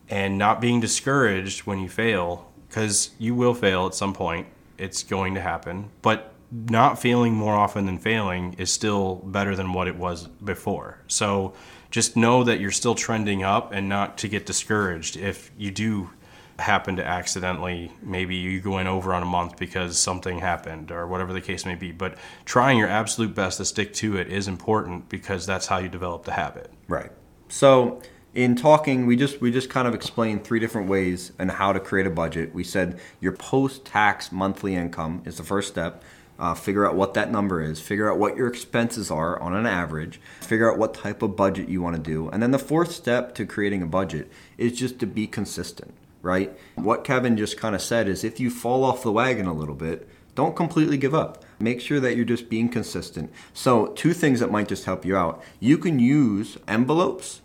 and 0.08 0.38
not 0.38 0.60
being 0.60 0.80
discouraged 0.80 1.60
when 1.60 1.80
you 1.80 1.88
fail, 1.88 2.50
because 2.68 3.10
you 3.18 3.34
will 3.34 3.54
fail 3.54 3.86
at 3.86 3.94
some 3.94 4.14
point, 4.14 4.46
it's 4.78 5.02
going 5.02 5.34
to 5.34 5.40
happen. 5.40 5.90
But 6.02 6.32
not 6.50 7.00
failing 7.00 7.34
more 7.34 7.54
often 7.54 7.86
than 7.86 7.98
failing 7.98 8.54
is 8.54 8.70
still 8.70 9.16
better 9.16 9.54
than 9.54 9.72
what 9.72 9.86
it 9.86 9.96
was 9.96 10.28
before. 10.28 10.98
So 11.06 11.52
just 11.90 12.16
know 12.16 12.44
that 12.44 12.60
you're 12.60 12.70
still 12.70 12.94
trending 12.94 13.42
up 13.42 13.72
and 13.72 13.88
not 13.88 14.18
to 14.18 14.28
get 14.28 14.46
discouraged 14.46 15.16
if 15.16 15.50
you 15.58 15.70
do 15.70 16.10
happen 16.58 16.96
to 16.96 17.06
accidentally 17.06 17.92
maybe 18.02 18.34
you 18.34 18.60
go 18.60 18.78
in 18.78 18.86
over 18.86 19.14
on 19.14 19.22
a 19.22 19.26
month 19.26 19.56
because 19.58 19.96
something 19.96 20.40
happened 20.40 20.90
or 20.90 21.06
whatever 21.06 21.32
the 21.32 21.40
case 21.40 21.64
may 21.64 21.76
be. 21.76 21.92
But 21.92 22.18
trying 22.44 22.78
your 22.78 22.88
absolute 22.88 23.34
best 23.34 23.58
to 23.58 23.64
stick 23.64 23.94
to 23.94 24.16
it 24.16 24.28
is 24.28 24.48
important 24.48 25.08
because 25.08 25.46
that's 25.46 25.66
how 25.66 25.78
you 25.78 25.88
develop 25.88 26.24
the 26.24 26.32
habit. 26.32 26.70
Right. 26.88 27.12
So 27.48 28.02
in 28.34 28.56
talking 28.56 29.06
we 29.06 29.16
just 29.16 29.40
we 29.40 29.50
just 29.52 29.70
kind 29.70 29.86
of 29.86 29.94
explained 29.94 30.44
three 30.44 30.58
different 30.58 30.88
ways 30.88 31.32
and 31.38 31.50
how 31.50 31.72
to 31.72 31.80
create 31.80 32.06
a 32.06 32.10
budget. 32.10 32.52
We 32.52 32.64
said 32.64 32.98
your 33.20 33.32
post-tax 33.32 34.32
monthly 34.32 34.74
income 34.74 35.22
is 35.24 35.36
the 35.36 35.44
first 35.44 35.68
step. 35.68 36.02
Uh, 36.40 36.54
figure 36.54 36.86
out 36.86 36.94
what 36.94 37.14
that 37.14 37.32
number 37.32 37.60
is, 37.60 37.80
figure 37.80 38.08
out 38.08 38.16
what 38.16 38.36
your 38.36 38.46
expenses 38.46 39.10
are 39.10 39.40
on 39.40 39.56
an 39.56 39.66
average, 39.66 40.20
figure 40.40 40.70
out 40.70 40.78
what 40.78 40.94
type 40.94 41.20
of 41.20 41.34
budget 41.34 41.68
you 41.68 41.82
want 41.82 41.96
to 41.96 42.00
do. 42.00 42.28
And 42.28 42.40
then 42.40 42.52
the 42.52 42.60
fourth 42.60 42.92
step 42.92 43.34
to 43.34 43.44
creating 43.44 43.82
a 43.82 43.86
budget 43.86 44.30
is 44.56 44.78
just 44.78 45.00
to 45.00 45.06
be 45.06 45.26
consistent 45.26 45.92
right? 46.22 46.56
What 46.74 47.04
Kevin 47.04 47.36
just 47.36 47.56
kind 47.56 47.74
of 47.74 47.82
said 47.82 48.08
is 48.08 48.24
if 48.24 48.40
you 48.40 48.50
fall 48.50 48.84
off 48.84 49.02
the 49.02 49.12
wagon 49.12 49.46
a 49.46 49.52
little 49.52 49.74
bit, 49.74 50.08
don't 50.34 50.54
completely 50.54 50.96
give 50.96 51.14
up. 51.14 51.44
Make 51.58 51.80
sure 51.80 51.98
that 52.00 52.14
you're 52.14 52.24
just 52.24 52.48
being 52.48 52.68
consistent. 52.68 53.32
So, 53.52 53.88
two 53.88 54.12
things 54.12 54.38
that 54.40 54.52
might 54.52 54.68
just 54.68 54.84
help 54.84 55.04
you 55.04 55.16
out. 55.16 55.42
You 55.58 55.78
can 55.78 55.98
use 55.98 56.56
envelopes 56.68 57.40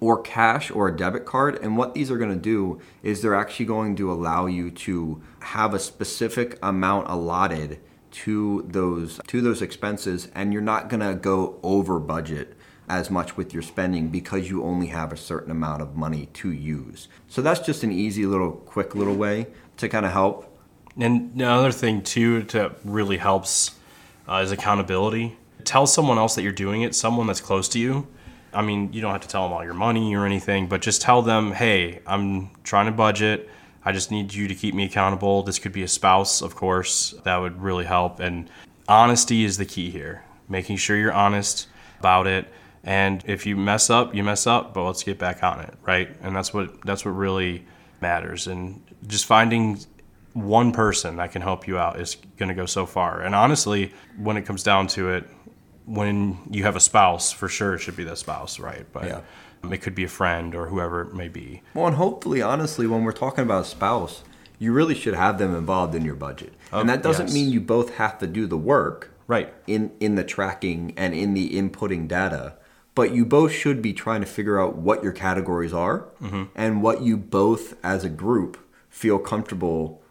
or 0.00 0.22
cash 0.22 0.70
or 0.70 0.88
a 0.88 0.96
debit 0.96 1.26
card. 1.26 1.58
And 1.62 1.76
what 1.76 1.94
these 1.94 2.10
are 2.10 2.18
going 2.18 2.30
to 2.30 2.36
do 2.36 2.80
is 3.02 3.20
they're 3.20 3.34
actually 3.34 3.66
going 3.66 3.96
to 3.96 4.10
allow 4.10 4.46
you 4.46 4.70
to 4.70 5.22
have 5.40 5.74
a 5.74 5.78
specific 5.78 6.58
amount 6.62 7.08
allotted 7.08 7.80
to 8.10 8.64
those 8.66 9.20
to 9.26 9.42
those 9.42 9.60
expenses 9.60 10.28
and 10.34 10.52
you're 10.52 10.62
not 10.62 10.88
going 10.88 11.00
to 11.00 11.14
go 11.14 11.58
over 11.62 11.98
budget 11.98 12.56
as 12.88 13.10
much 13.10 13.36
with 13.36 13.52
your 13.52 13.62
spending 13.62 14.08
because 14.08 14.48
you 14.48 14.64
only 14.64 14.86
have 14.88 15.12
a 15.12 15.16
certain 15.16 15.50
amount 15.50 15.82
of 15.82 15.96
money 15.96 16.26
to 16.34 16.50
use. 16.50 17.08
So 17.28 17.42
that's 17.42 17.60
just 17.60 17.82
an 17.82 17.92
easy 17.92 18.26
little 18.26 18.52
quick 18.52 18.94
little 18.94 19.14
way 19.14 19.46
to 19.76 19.88
kind 19.88 20.06
of 20.06 20.12
help. 20.12 20.56
And 20.96 21.32
another 21.34 21.70
thing 21.70 22.02
too 22.02 22.42
to 22.44 22.74
really 22.84 23.18
helps 23.18 23.72
uh, 24.28 24.40
is 24.42 24.52
accountability. 24.52 25.36
Tell 25.64 25.86
someone 25.86 26.18
else 26.18 26.34
that 26.34 26.42
you're 26.42 26.52
doing 26.52 26.82
it, 26.82 26.94
someone 26.94 27.26
that's 27.26 27.40
close 27.40 27.68
to 27.70 27.78
you. 27.78 28.06
I 28.52 28.62
mean, 28.62 28.92
you 28.92 29.02
don't 29.02 29.12
have 29.12 29.20
to 29.20 29.28
tell 29.28 29.44
them 29.44 29.52
all 29.52 29.62
your 29.62 29.74
money 29.74 30.16
or 30.16 30.24
anything, 30.24 30.66
but 30.68 30.80
just 30.80 31.02
tell 31.02 31.20
them, 31.20 31.52
"Hey, 31.52 32.00
I'm 32.06 32.50
trying 32.64 32.86
to 32.86 32.92
budget. 32.92 33.48
I 33.84 33.92
just 33.92 34.10
need 34.10 34.32
you 34.32 34.48
to 34.48 34.54
keep 34.54 34.74
me 34.74 34.84
accountable." 34.84 35.42
This 35.42 35.58
could 35.58 35.72
be 35.72 35.82
a 35.82 35.88
spouse, 35.88 36.40
of 36.40 36.56
course. 36.56 37.14
That 37.24 37.36
would 37.36 37.60
really 37.60 37.84
help. 37.84 38.20
And 38.20 38.48
honesty 38.88 39.44
is 39.44 39.58
the 39.58 39.66
key 39.66 39.90
here. 39.90 40.24
Making 40.48 40.78
sure 40.78 40.96
you're 40.96 41.12
honest 41.12 41.68
about 41.98 42.26
it 42.26 42.48
and 42.88 43.22
if 43.26 43.44
you 43.44 43.54
mess 43.54 43.90
up, 43.90 44.14
you 44.14 44.24
mess 44.24 44.46
up, 44.46 44.72
but 44.72 44.82
let's 44.84 45.02
get 45.02 45.18
back 45.18 45.44
on 45.44 45.60
it, 45.60 45.74
right? 45.82 46.08
And 46.22 46.34
that's 46.34 46.54
what 46.54 46.80
that's 46.86 47.04
what 47.04 47.10
really 47.10 47.66
matters. 48.00 48.46
And 48.46 48.82
just 49.06 49.26
finding 49.26 49.78
one 50.32 50.72
person 50.72 51.16
that 51.16 51.30
can 51.32 51.42
help 51.42 51.68
you 51.68 51.78
out 51.78 52.00
is 52.00 52.16
going 52.38 52.48
to 52.48 52.54
go 52.54 52.64
so 52.64 52.86
far. 52.86 53.20
And 53.20 53.34
honestly, 53.34 53.92
when 54.16 54.38
it 54.38 54.46
comes 54.46 54.62
down 54.62 54.86
to 54.86 55.10
it, 55.10 55.28
when 55.84 56.38
you 56.50 56.62
have 56.62 56.76
a 56.76 56.80
spouse, 56.80 57.30
for 57.30 57.46
sure 57.46 57.74
it 57.74 57.80
should 57.80 57.96
be 57.96 58.04
the 58.04 58.16
spouse, 58.16 58.58
right? 58.58 58.86
But 58.90 59.04
yeah. 59.04 59.20
it 59.70 59.82
could 59.82 59.94
be 59.94 60.04
a 60.04 60.08
friend 60.08 60.54
or 60.54 60.68
whoever 60.68 61.02
it 61.02 61.12
may 61.12 61.28
be. 61.28 61.60
Well, 61.74 61.88
and 61.88 61.96
hopefully, 61.96 62.40
honestly, 62.40 62.86
when 62.86 63.04
we're 63.04 63.12
talking 63.12 63.44
about 63.44 63.66
a 63.66 63.68
spouse, 63.68 64.24
you 64.58 64.72
really 64.72 64.94
should 64.94 65.14
have 65.14 65.36
them 65.36 65.54
involved 65.54 65.94
in 65.94 66.06
your 66.06 66.14
budget. 66.14 66.54
Oh, 66.72 66.80
and 66.80 66.88
that 66.88 67.02
doesn't 67.02 67.26
yes. 67.26 67.34
mean 67.34 67.50
you 67.50 67.60
both 67.60 67.96
have 67.96 68.18
to 68.20 68.26
do 68.26 68.46
the 68.46 68.56
work. 68.56 69.12
Right. 69.26 69.52
In 69.66 69.90
in 70.00 70.14
the 70.14 70.24
tracking 70.24 70.94
and 70.96 71.12
in 71.12 71.34
the 71.34 71.50
inputting 71.50 72.08
data 72.08 72.54
but 72.98 73.14
you 73.14 73.24
both 73.24 73.52
should 73.52 73.80
be 73.80 73.92
trying 73.92 74.20
to 74.20 74.26
figure 74.26 74.60
out 74.60 74.74
what 74.74 75.04
your 75.04 75.12
categories 75.12 75.72
are 75.72 76.08
mm-hmm. 76.20 76.42
and 76.56 76.82
what 76.82 77.00
you 77.00 77.16
both 77.16 77.76
as 77.84 78.02
a 78.02 78.08
group 78.08 78.58
feel 78.90 79.20
comfortable 79.20 80.02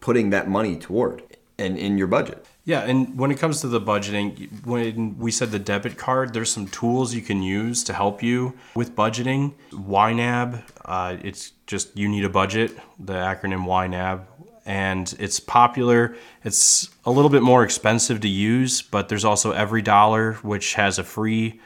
putting 0.00 0.30
that 0.30 0.48
money 0.48 0.74
toward 0.74 1.22
and 1.60 1.78
in 1.78 1.96
your 1.96 2.08
budget. 2.08 2.44
Yeah, 2.64 2.80
and 2.80 3.16
when 3.16 3.30
it 3.30 3.38
comes 3.38 3.60
to 3.60 3.68
the 3.68 3.80
budgeting, 3.80 4.66
when 4.66 5.16
we 5.16 5.30
said 5.30 5.52
the 5.52 5.60
debit 5.60 5.96
card, 5.96 6.34
there's 6.34 6.50
some 6.50 6.66
tools 6.66 7.14
you 7.14 7.22
can 7.22 7.40
use 7.40 7.84
to 7.84 7.92
help 7.92 8.20
you 8.20 8.58
with 8.74 8.96
budgeting. 8.96 9.54
YNAB, 9.70 10.64
uh, 10.86 11.18
it's 11.22 11.52
just 11.68 11.96
you 11.96 12.08
need 12.08 12.24
a 12.24 12.28
budget, 12.28 12.76
the 12.98 13.12
acronym 13.12 13.64
YNAB, 13.64 14.24
and 14.66 15.14
it's 15.20 15.38
popular. 15.38 16.16
It's 16.42 16.90
a 17.04 17.12
little 17.12 17.30
bit 17.30 17.44
more 17.44 17.62
expensive 17.62 18.20
to 18.22 18.28
use, 18.28 18.82
but 18.82 19.08
there's 19.08 19.24
also 19.24 19.52
Every 19.52 19.82
Dollar, 19.82 20.32
which 20.42 20.74
has 20.74 20.98
a 20.98 21.04
free 21.04 21.60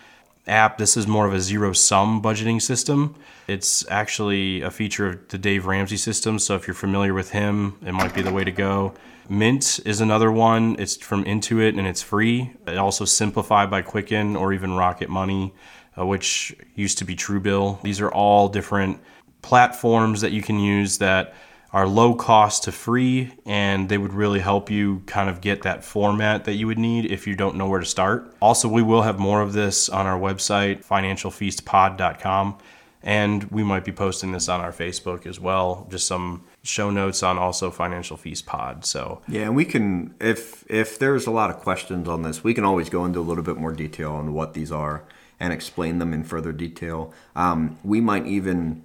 app. 0.47 0.79
This 0.79 0.97
is 0.97 1.07
more 1.07 1.27
of 1.27 1.35
a 1.35 1.41
zero 1.41 1.73
sum 1.73 2.23
budgeting 2.23 2.61
system. 2.61 3.15
It's 3.49 3.89
actually 3.91 4.63
a 4.63 4.71
feature 4.71 5.09
of 5.09 5.29
the 5.29 5.39
Dave 5.39 5.67
Ramsey 5.67 5.97
system, 5.97 6.39
so 6.39 6.55
if 6.55 6.67
you're 6.67 6.75
familiar 6.75 7.15
with 7.15 7.31
him, 7.31 7.79
it 7.85 7.93
might 7.93 8.15
be 8.15 8.23
the 8.23 8.33
way 8.33 8.45
to 8.45 8.53
go. 8.53 8.95
Mint 9.29 9.81
is 9.85 10.01
another 10.01 10.33
one. 10.33 10.77
It's 10.79 10.97
from 10.97 11.25
Intuit 11.25 11.79
and 11.79 11.87
it's 11.87 12.03
free. 12.03 12.53
It 12.67 12.77
also 12.77 13.05
Simplifi 13.05 13.71
by 13.71 13.83
Quicken 13.83 14.37
or 14.37 14.53
even 14.53 14.75
Rocket 14.75 15.09
Money, 15.09 15.55
uh, 15.99 16.05
which 16.05 16.55
used 16.75 16.99
to 16.99 17.05
be 17.05 17.15
Truebill. 17.15 17.81
These 17.83 18.01
are 18.01 18.11
all 18.11 18.49
different 18.49 19.01
platforms 19.41 20.21
that 20.21 20.33
you 20.33 20.43
can 20.43 20.59
use 20.59 20.99
that 20.99 21.35
are 21.73 21.89
low 21.89 22.15
cost 22.15 22.65
to 22.65 22.73
free 22.73 23.33
and 23.47 23.89
they 23.89 23.97
would 23.97 24.13
really 24.13 24.41
help 24.41 24.71
you 24.71 25.03
kind 25.07 25.31
of 25.31 25.41
get 25.41 25.63
that 25.63 25.83
format 25.83 26.45
that 26.45 26.55
you 26.55 26.67
would 26.67 26.79
need 26.79 27.11
if 27.11 27.27
you 27.27 27.35
don't 27.35 27.57
know 27.57 27.67
where 27.67 27.81
to 27.81 27.87
start. 27.87 28.35
Also, 28.41 28.69
we 28.69 28.83
will 28.83 29.03
have 29.03 29.19
more 29.19 29.41
of 29.41 29.55
this 29.55 29.89
on 29.89 30.07
our 30.07 30.19
website, 30.19 30.85
financialfeastpod.com, 30.85 32.59
and 33.03 33.45
we 33.45 33.65
might 33.65 33.85
be 33.85 33.93
posting 33.93 34.33
this 34.33 34.49
on 34.49 34.61
our 34.61 34.73
Facebook 34.73 35.27
as 35.27 35.41
well, 35.41 35.87
just 35.91 36.07
some 36.07 36.45
show 36.63 36.91
notes 36.91 37.23
on 37.23 37.39
also 37.39 37.71
Financial 37.71 38.17
Feast 38.17 38.45
Pod. 38.45 38.85
So, 38.85 39.23
yeah, 39.27 39.43
and 39.43 39.57
we 39.57 39.65
can 39.65 40.15
if 40.21 40.65
if 40.71 40.99
there's 40.99 41.27
a 41.27 41.31
lot 41.31 41.51
of 41.51 41.57
questions 41.57 42.07
on 42.07 42.23
this, 42.23 42.45
we 42.45 42.53
can 42.55 42.65
always 42.65 42.91
go 42.91 43.05
into 43.05 43.19
a 43.19 43.23
little 43.23 43.43
bit 43.43 43.57
more 43.57 43.73
detail 43.73 44.13
on 44.13 44.35
what 44.35 44.53
these 44.53 44.71
are 44.71 45.05
and 45.41 45.53
explain 45.53 45.99
them 45.99 46.13
in 46.13 46.23
further 46.23 46.53
detail. 46.53 47.13
Um, 47.35 47.79
we 47.83 48.01
might 48.01 48.27
even 48.27 48.85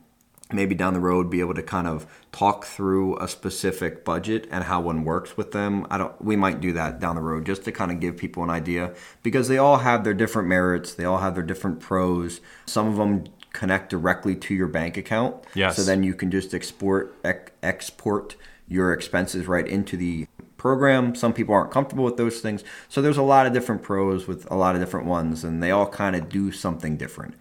maybe 0.52 0.74
down 0.76 0.94
the 0.94 1.00
road 1.00 1.30
be 1.30 1.40
able 1.40 1.54
to 1.54 1.64
kind 1.64 1.88
of 1.88 2.08
talk 2.32 2.66
through 2.66 3.18
a 3.20 3.28
specific 3.28 4.06
budget 4.06 4.48
and 4.50 4.64
how 4.66 4.80
one 4.80 5.04
works 5.04 5.36
with 5.36 5.52
them. 5.52 5.86
I 5.90 5.98
don't 5.98 6.22
we 6.24 6.36
might 6.36 6.62
do 6.62 6.74
that 6.74 7.00
down 7.00 7.16
the 7.16 7.22
road 7.22 7.46
just 7.46 7.64
to 7.66 7.72
kind 7.72 7.92
of 7.92 8.00
give 8.00 8.18
people 8.18 8.44
an 8.44 8.50
idea 8.50 8.94
because 9.24 9.48
they 9.48 9.58
all 9.58 9.78
have 9.78 10.04
their 10.04 10.14
different 10.14 10.48
merits 10.48 10.94
they 10.94 11.06
all 11.06 11.20
have 11.20 11.36
their 11.36 11.44
different 11.44 11.80
pros. 11.80 12.40
Some 12.66 12.88
of 12.88 12.96
them 12.96 13.26
connect 13.54 13.90
directly 13.90 14.36
to 14.36 14.54
your 14.54 14.68
bank 14.68 14.98
account. 14.98 15.36
Yes. 15.54 15.76
so 15.76 15.84
then 15.84 16.04
you 16.04 16.14
can 16.14 16.32
just 16.32 16.54
export 16.54 17.16
ec- 17.26 17.54
export 17.64 18.36
your 18.68 18.94
expenses 18.94 19.48
right 19.48 19.68
into 19.68 19.98
the 19.98 20.28
program. 20.58 21.16
Some 21.16 21.34
people 21.34 21.54
aren't 21.54 21.72
comfortable 21.72 22.04
with 22.04 22.18
those 22.18 22.40
things. 22.40 22.64
So 22.90 23.02
there's 23.02 23.18
a 23.18 23.24
lot 23.24 23.48
of 23.48 23.54
different 23.54 23.84
pros 23.84 24.28
with 24.28 24.50
a 24.52 24.56
lot 24.56 24.76
of 24.76 24.82
different 24.82 25.08
ones 25.08 25.44
and 25.44 25.62
they 25.62 25.72
all 25.72 25.88
kind 25.88 26.16
of 26.16 26.30
do 26.30 26.52
something 26.52 26.98
different. 26.98 27.36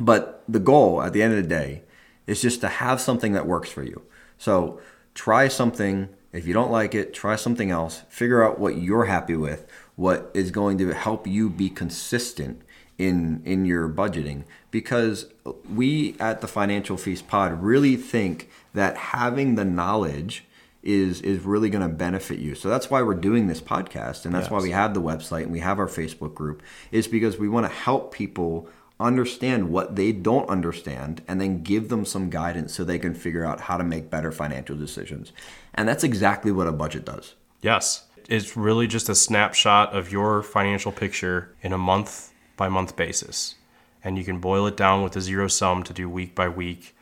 But 0.00 0.44
the 0.48 0.60
goal 0.60 1.02
at 1.02 1.12
the 1.12 1.22
end 1.22 1.34
of 1.34 1.42
the 1.42 1.48
day 1.48 1.82
is 2.28 2.42
just 2.42 2.60
to 2.60 2.68
have 2.68 3.00
something 3.00 3.32
that 3.32 3.46
works 3.46 3.70
for 3.70 3.82
you. 3.82 4.02
So 4.36 4.80
try 5.14 5.48
something. 5.48 6.10
If 6.32 6.46
you 6.46 6.52
don't 6.52 6.70
like 6.70 6.94
it, 6.94 7.14
try 7.14 7.34
something 7.34 7.70
else. 7.70 8.02
Figure 8.08 8.44
out 8.44 8.60
what 8.60 8.76
you're 8.76 9.06
happy 9.06 9.34
with, 9.34 9.66
what 9.96 10.30
is 10.34 10.50
going 10.50 10.78
to 10.78 10.92
help 10.92 11.26
you 11.26 11.48
be 11.48 11.70
consistent 11.70 12.62
in 12.98 13.40
in 13.44 13.64
your 13.64 13.88
budgeting 13.88 14.42
because 14.70 15.26
we 15.72 16.16
at 16.20 16.40
the 16.40 16.48
Financial 16.48 16.96
Feast 16.96 17.28
Pod 17.28 17.62
really 17.62 17.96
think 17.96 18.50
that 18.74 18.96
having 18.96 19.54
the 19.54 19.64
knowledge 19.64 20.44
is 20.82 21.20
is 21.22 21.40
really 21.40 21.70
going 21.70 21.88
to 21.88 21.94
benefit 21.94 22.40
you. 22.40 22.54
So 22.54 22.68
that's 22.68 22.90
why 22.90 23.02
we're 23.02 23.14
doing 23.14 23.46
this 23.46 23.60
podcast 23.60 24.24
and 24.24 24.34
that's 24.34 24.46
yes. 24.46 24.50
why 24.50 24.60
we 24.60 24.72
have 24.72 24.94
the 24.94 25.02
website 25.02 25.44
and 25.44 25.52
we 25.52 25.60
have 25.60 25.78
our 25.78 25.86
Facebook 25.86 26.34
group 26.34 26.62
is 26.90 27.08
because 27.08 27.38
we 27.38 27.48
want 27.48 27.66
to 27.66 27.72
help 27.72 28.12
people 28.12 28.68
understand 29.00 29.70
what 29.70 29.96
they 29.96 30.12
don't 30.12 30.48
understand 30.48 31.22
and 31.28 31.40
then 31.40 31.62
give 31.62 31.88
them 31.88 32.04
some 32.04 32.30
guidance 32.30 32.74
so 32.74 32.84
they 32.84 32.98
can 32.98 33.14
figure 33.14 33.44
out 33.44 33.62
how 33.62 33.76
to 33.76 33.84
make 33.84 34.10
better 34.10 34.32
financial 34.32 34.76
decisions. 34.76 35.32
And 35.74 35.88
that's 35.88 36.04
exactly 36.04 36.50
what 36.50 36.66
a 36.66 36.72
budget 36.72 37.04
does. 37.04 37.34
Yes. 37.62 38.06
It's 38.28 38.56
really 38.56 38.86
just 38.86 39.08
a 39.08 39.14
snapshot 39.14 39.94
of 39.94 40.12
your 40.12 40.42
financial 40.42 40.92
picture 40.92 41.54
in 41.62 41.72
a 41.72 41.78
month 41.78 42.32
by 42.56 42.68
month 42.68 42.96
basis. 42.96 43.54
And 44.02 44.18
you 44.18 44.24
can 44.24 44.38
boil 44.38 44.66
it 44.66 44.76
down 44.76 45.02
with 45.02 45.16
a 45.16 45.20
zero 45.20 45.48
sum 45.48 45.82
to 45.84 45.92
do 45.92 46.08
week 46.08 46.34
by 46.34 46.48
week 46.48 46.94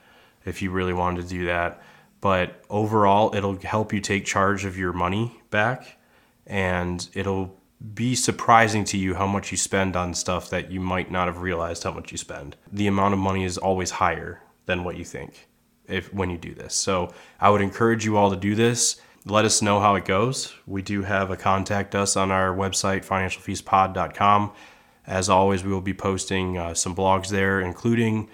if 0.45 0.63
you 0.63 0.71
really 0.71 0.93
wanted 0.93 1.23
to 1.23 1.29
do 1.29 1.47
that. 1.47 1.83
But 2.21 2.63
overall, 2.71 3.35
it'll 3.35 3.59
help 3.59 3.93
you 3.93 4.01
take 4.01 4.25
charge 4.25 4.65
of 4.65 4.77
your 4.77 4.93
money 4.93 5.41
back 5.51 5.99
and 6.47 7.09
it'll 7.15 7.57
be 7.95 8.15
surprising 8.15 8.85
to 8.85 8.97
you 8.97 9.15
how 9.15 9.27
much 9.27 9.51
you 9.51 9.57
spend 9.57 9.97
on 9.97 10.15
stuff 10.15 10.49
that 10.51 10.71
you 10.71 10.81
might 10.81 11.11
not 11.11 11.29
have 11.29 11.39
realized 11.39 11.83
how 11.83 11.93
much 11.93 12.11
you 12.11 12.19
spend. 12.19 12.57
The 12.73 12.87
amount 12.87 13.15
of 13.15 13.21
money 13.21 13.45
is 13.45 13.59
always 13.59 13.93
higher 13.93 14.41
than 14.65 14.85
what 14.85 14.97
you 14.97 15.05
think 15.05 15.49
if 15.87 16.13
when 16.13 16.31
you 16.31 16.39
do 16.39 16.55
this. 16.55 16.75
So 16.75 17.13
I 17.41 17.51
would 17.51 17.61
encourage 17.61 18.05
you 18.05 18.17
all 18.17 18.31
to 18.31 18.37
do 18.37 18.55
this. 18.55 19.01
Let 19.25 19.45
us 19.45 19.61
know 19.61 19.81
how 19.81 19.97
it 19.97 20.05
goes. 20.05 20.55
We 20.67 20.83
do 20.83 21.03
have 21.03 21.31
a 21.31 21.37
contact 21.37 21.95
us 21.95 22.17
on 22.17 22.31
our 22.31 22.55
website 22.55 23.05
financialfeastpod.com. 23.05 24.53
As 25.07 25.29
always, 25.29 25.65
we 25.65 25.73
will 25.73 25.81
be 25.81 25.95
posting 25.95 26.59
uh, 26.59 26.75
some 26.75 26.95
blogs 26.95 27.29
there, 27.29 27.61
including 27.61 28.29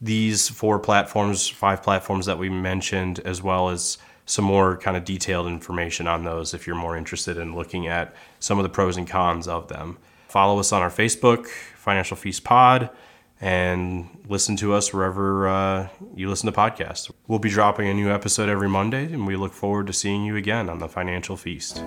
these 0.00 0.48
four 0.48 0.78
platforms, 0.78 1.48
five 1.48 1.82
platforms 1.82 2.26
that 2.26 2.38
we 2.38 2.48
mentioned, 2.48 3.20
as 3.20 3.42
well 3.42 3.68
as 3.68 3.98
some 4.28 4.44
more 4.44 4.76
kind 4.76 4.94
of 4.94 5.04
detailed 5.04 5.46
information 5.46 6.06
on 6.06 6.22
those 6.22 6.52
if 6.52 6.66
you're 6.66 6.76
more 6.76 6.96
interested 6.98 7.38
in 7.38 7.54
looking 7.54 7.86
at 7.86 8.14
some 8.38 8.58
of 8.58 8.62
the 8.62 8.68
pros 8.68 8.98
and 8.98 9.08
cons 9.08 9.48
of 9.48 9.68
them. 9.68 9.96
Follow 10.28 10.58
us 10.58 10.70
on 10.70 10.82
our 10.82 10.90
Facebook, 10.90 11.46
Financial 11.46 12.14
Feast 12.14 12.44
Pod, 12.44 12.90
and 13.40 14.06
listen 14.28 14.54
to 14.56 14.74
us 14.74 14.92
wherever 14.92 15.48
uh, 15.48 15.88
you 16.14 16.28
listen 16.28 16.52
to 16.52 16.56
podcasts. 16.56 17.10
We'll 17.26 17.38
be 17.38 17.48
dropping 17.48 17.88
a 17.88 17.94
new 17.94 18.10
episode 18.10 18.50
every 18.50 18.68
Monday, 18.68 19.04
and 19.04 19.26
we 19.26 19.36
look 19.36 19.54
forward 19.54 19.86
to 19.86 19.94
seeing 19.94 20.24
you 20.26 20.36
again 20.36 20.68
on 20.68 20.78
the 20.78 20.88
Financial 20.88 21.38
Feast. 21.38 21.82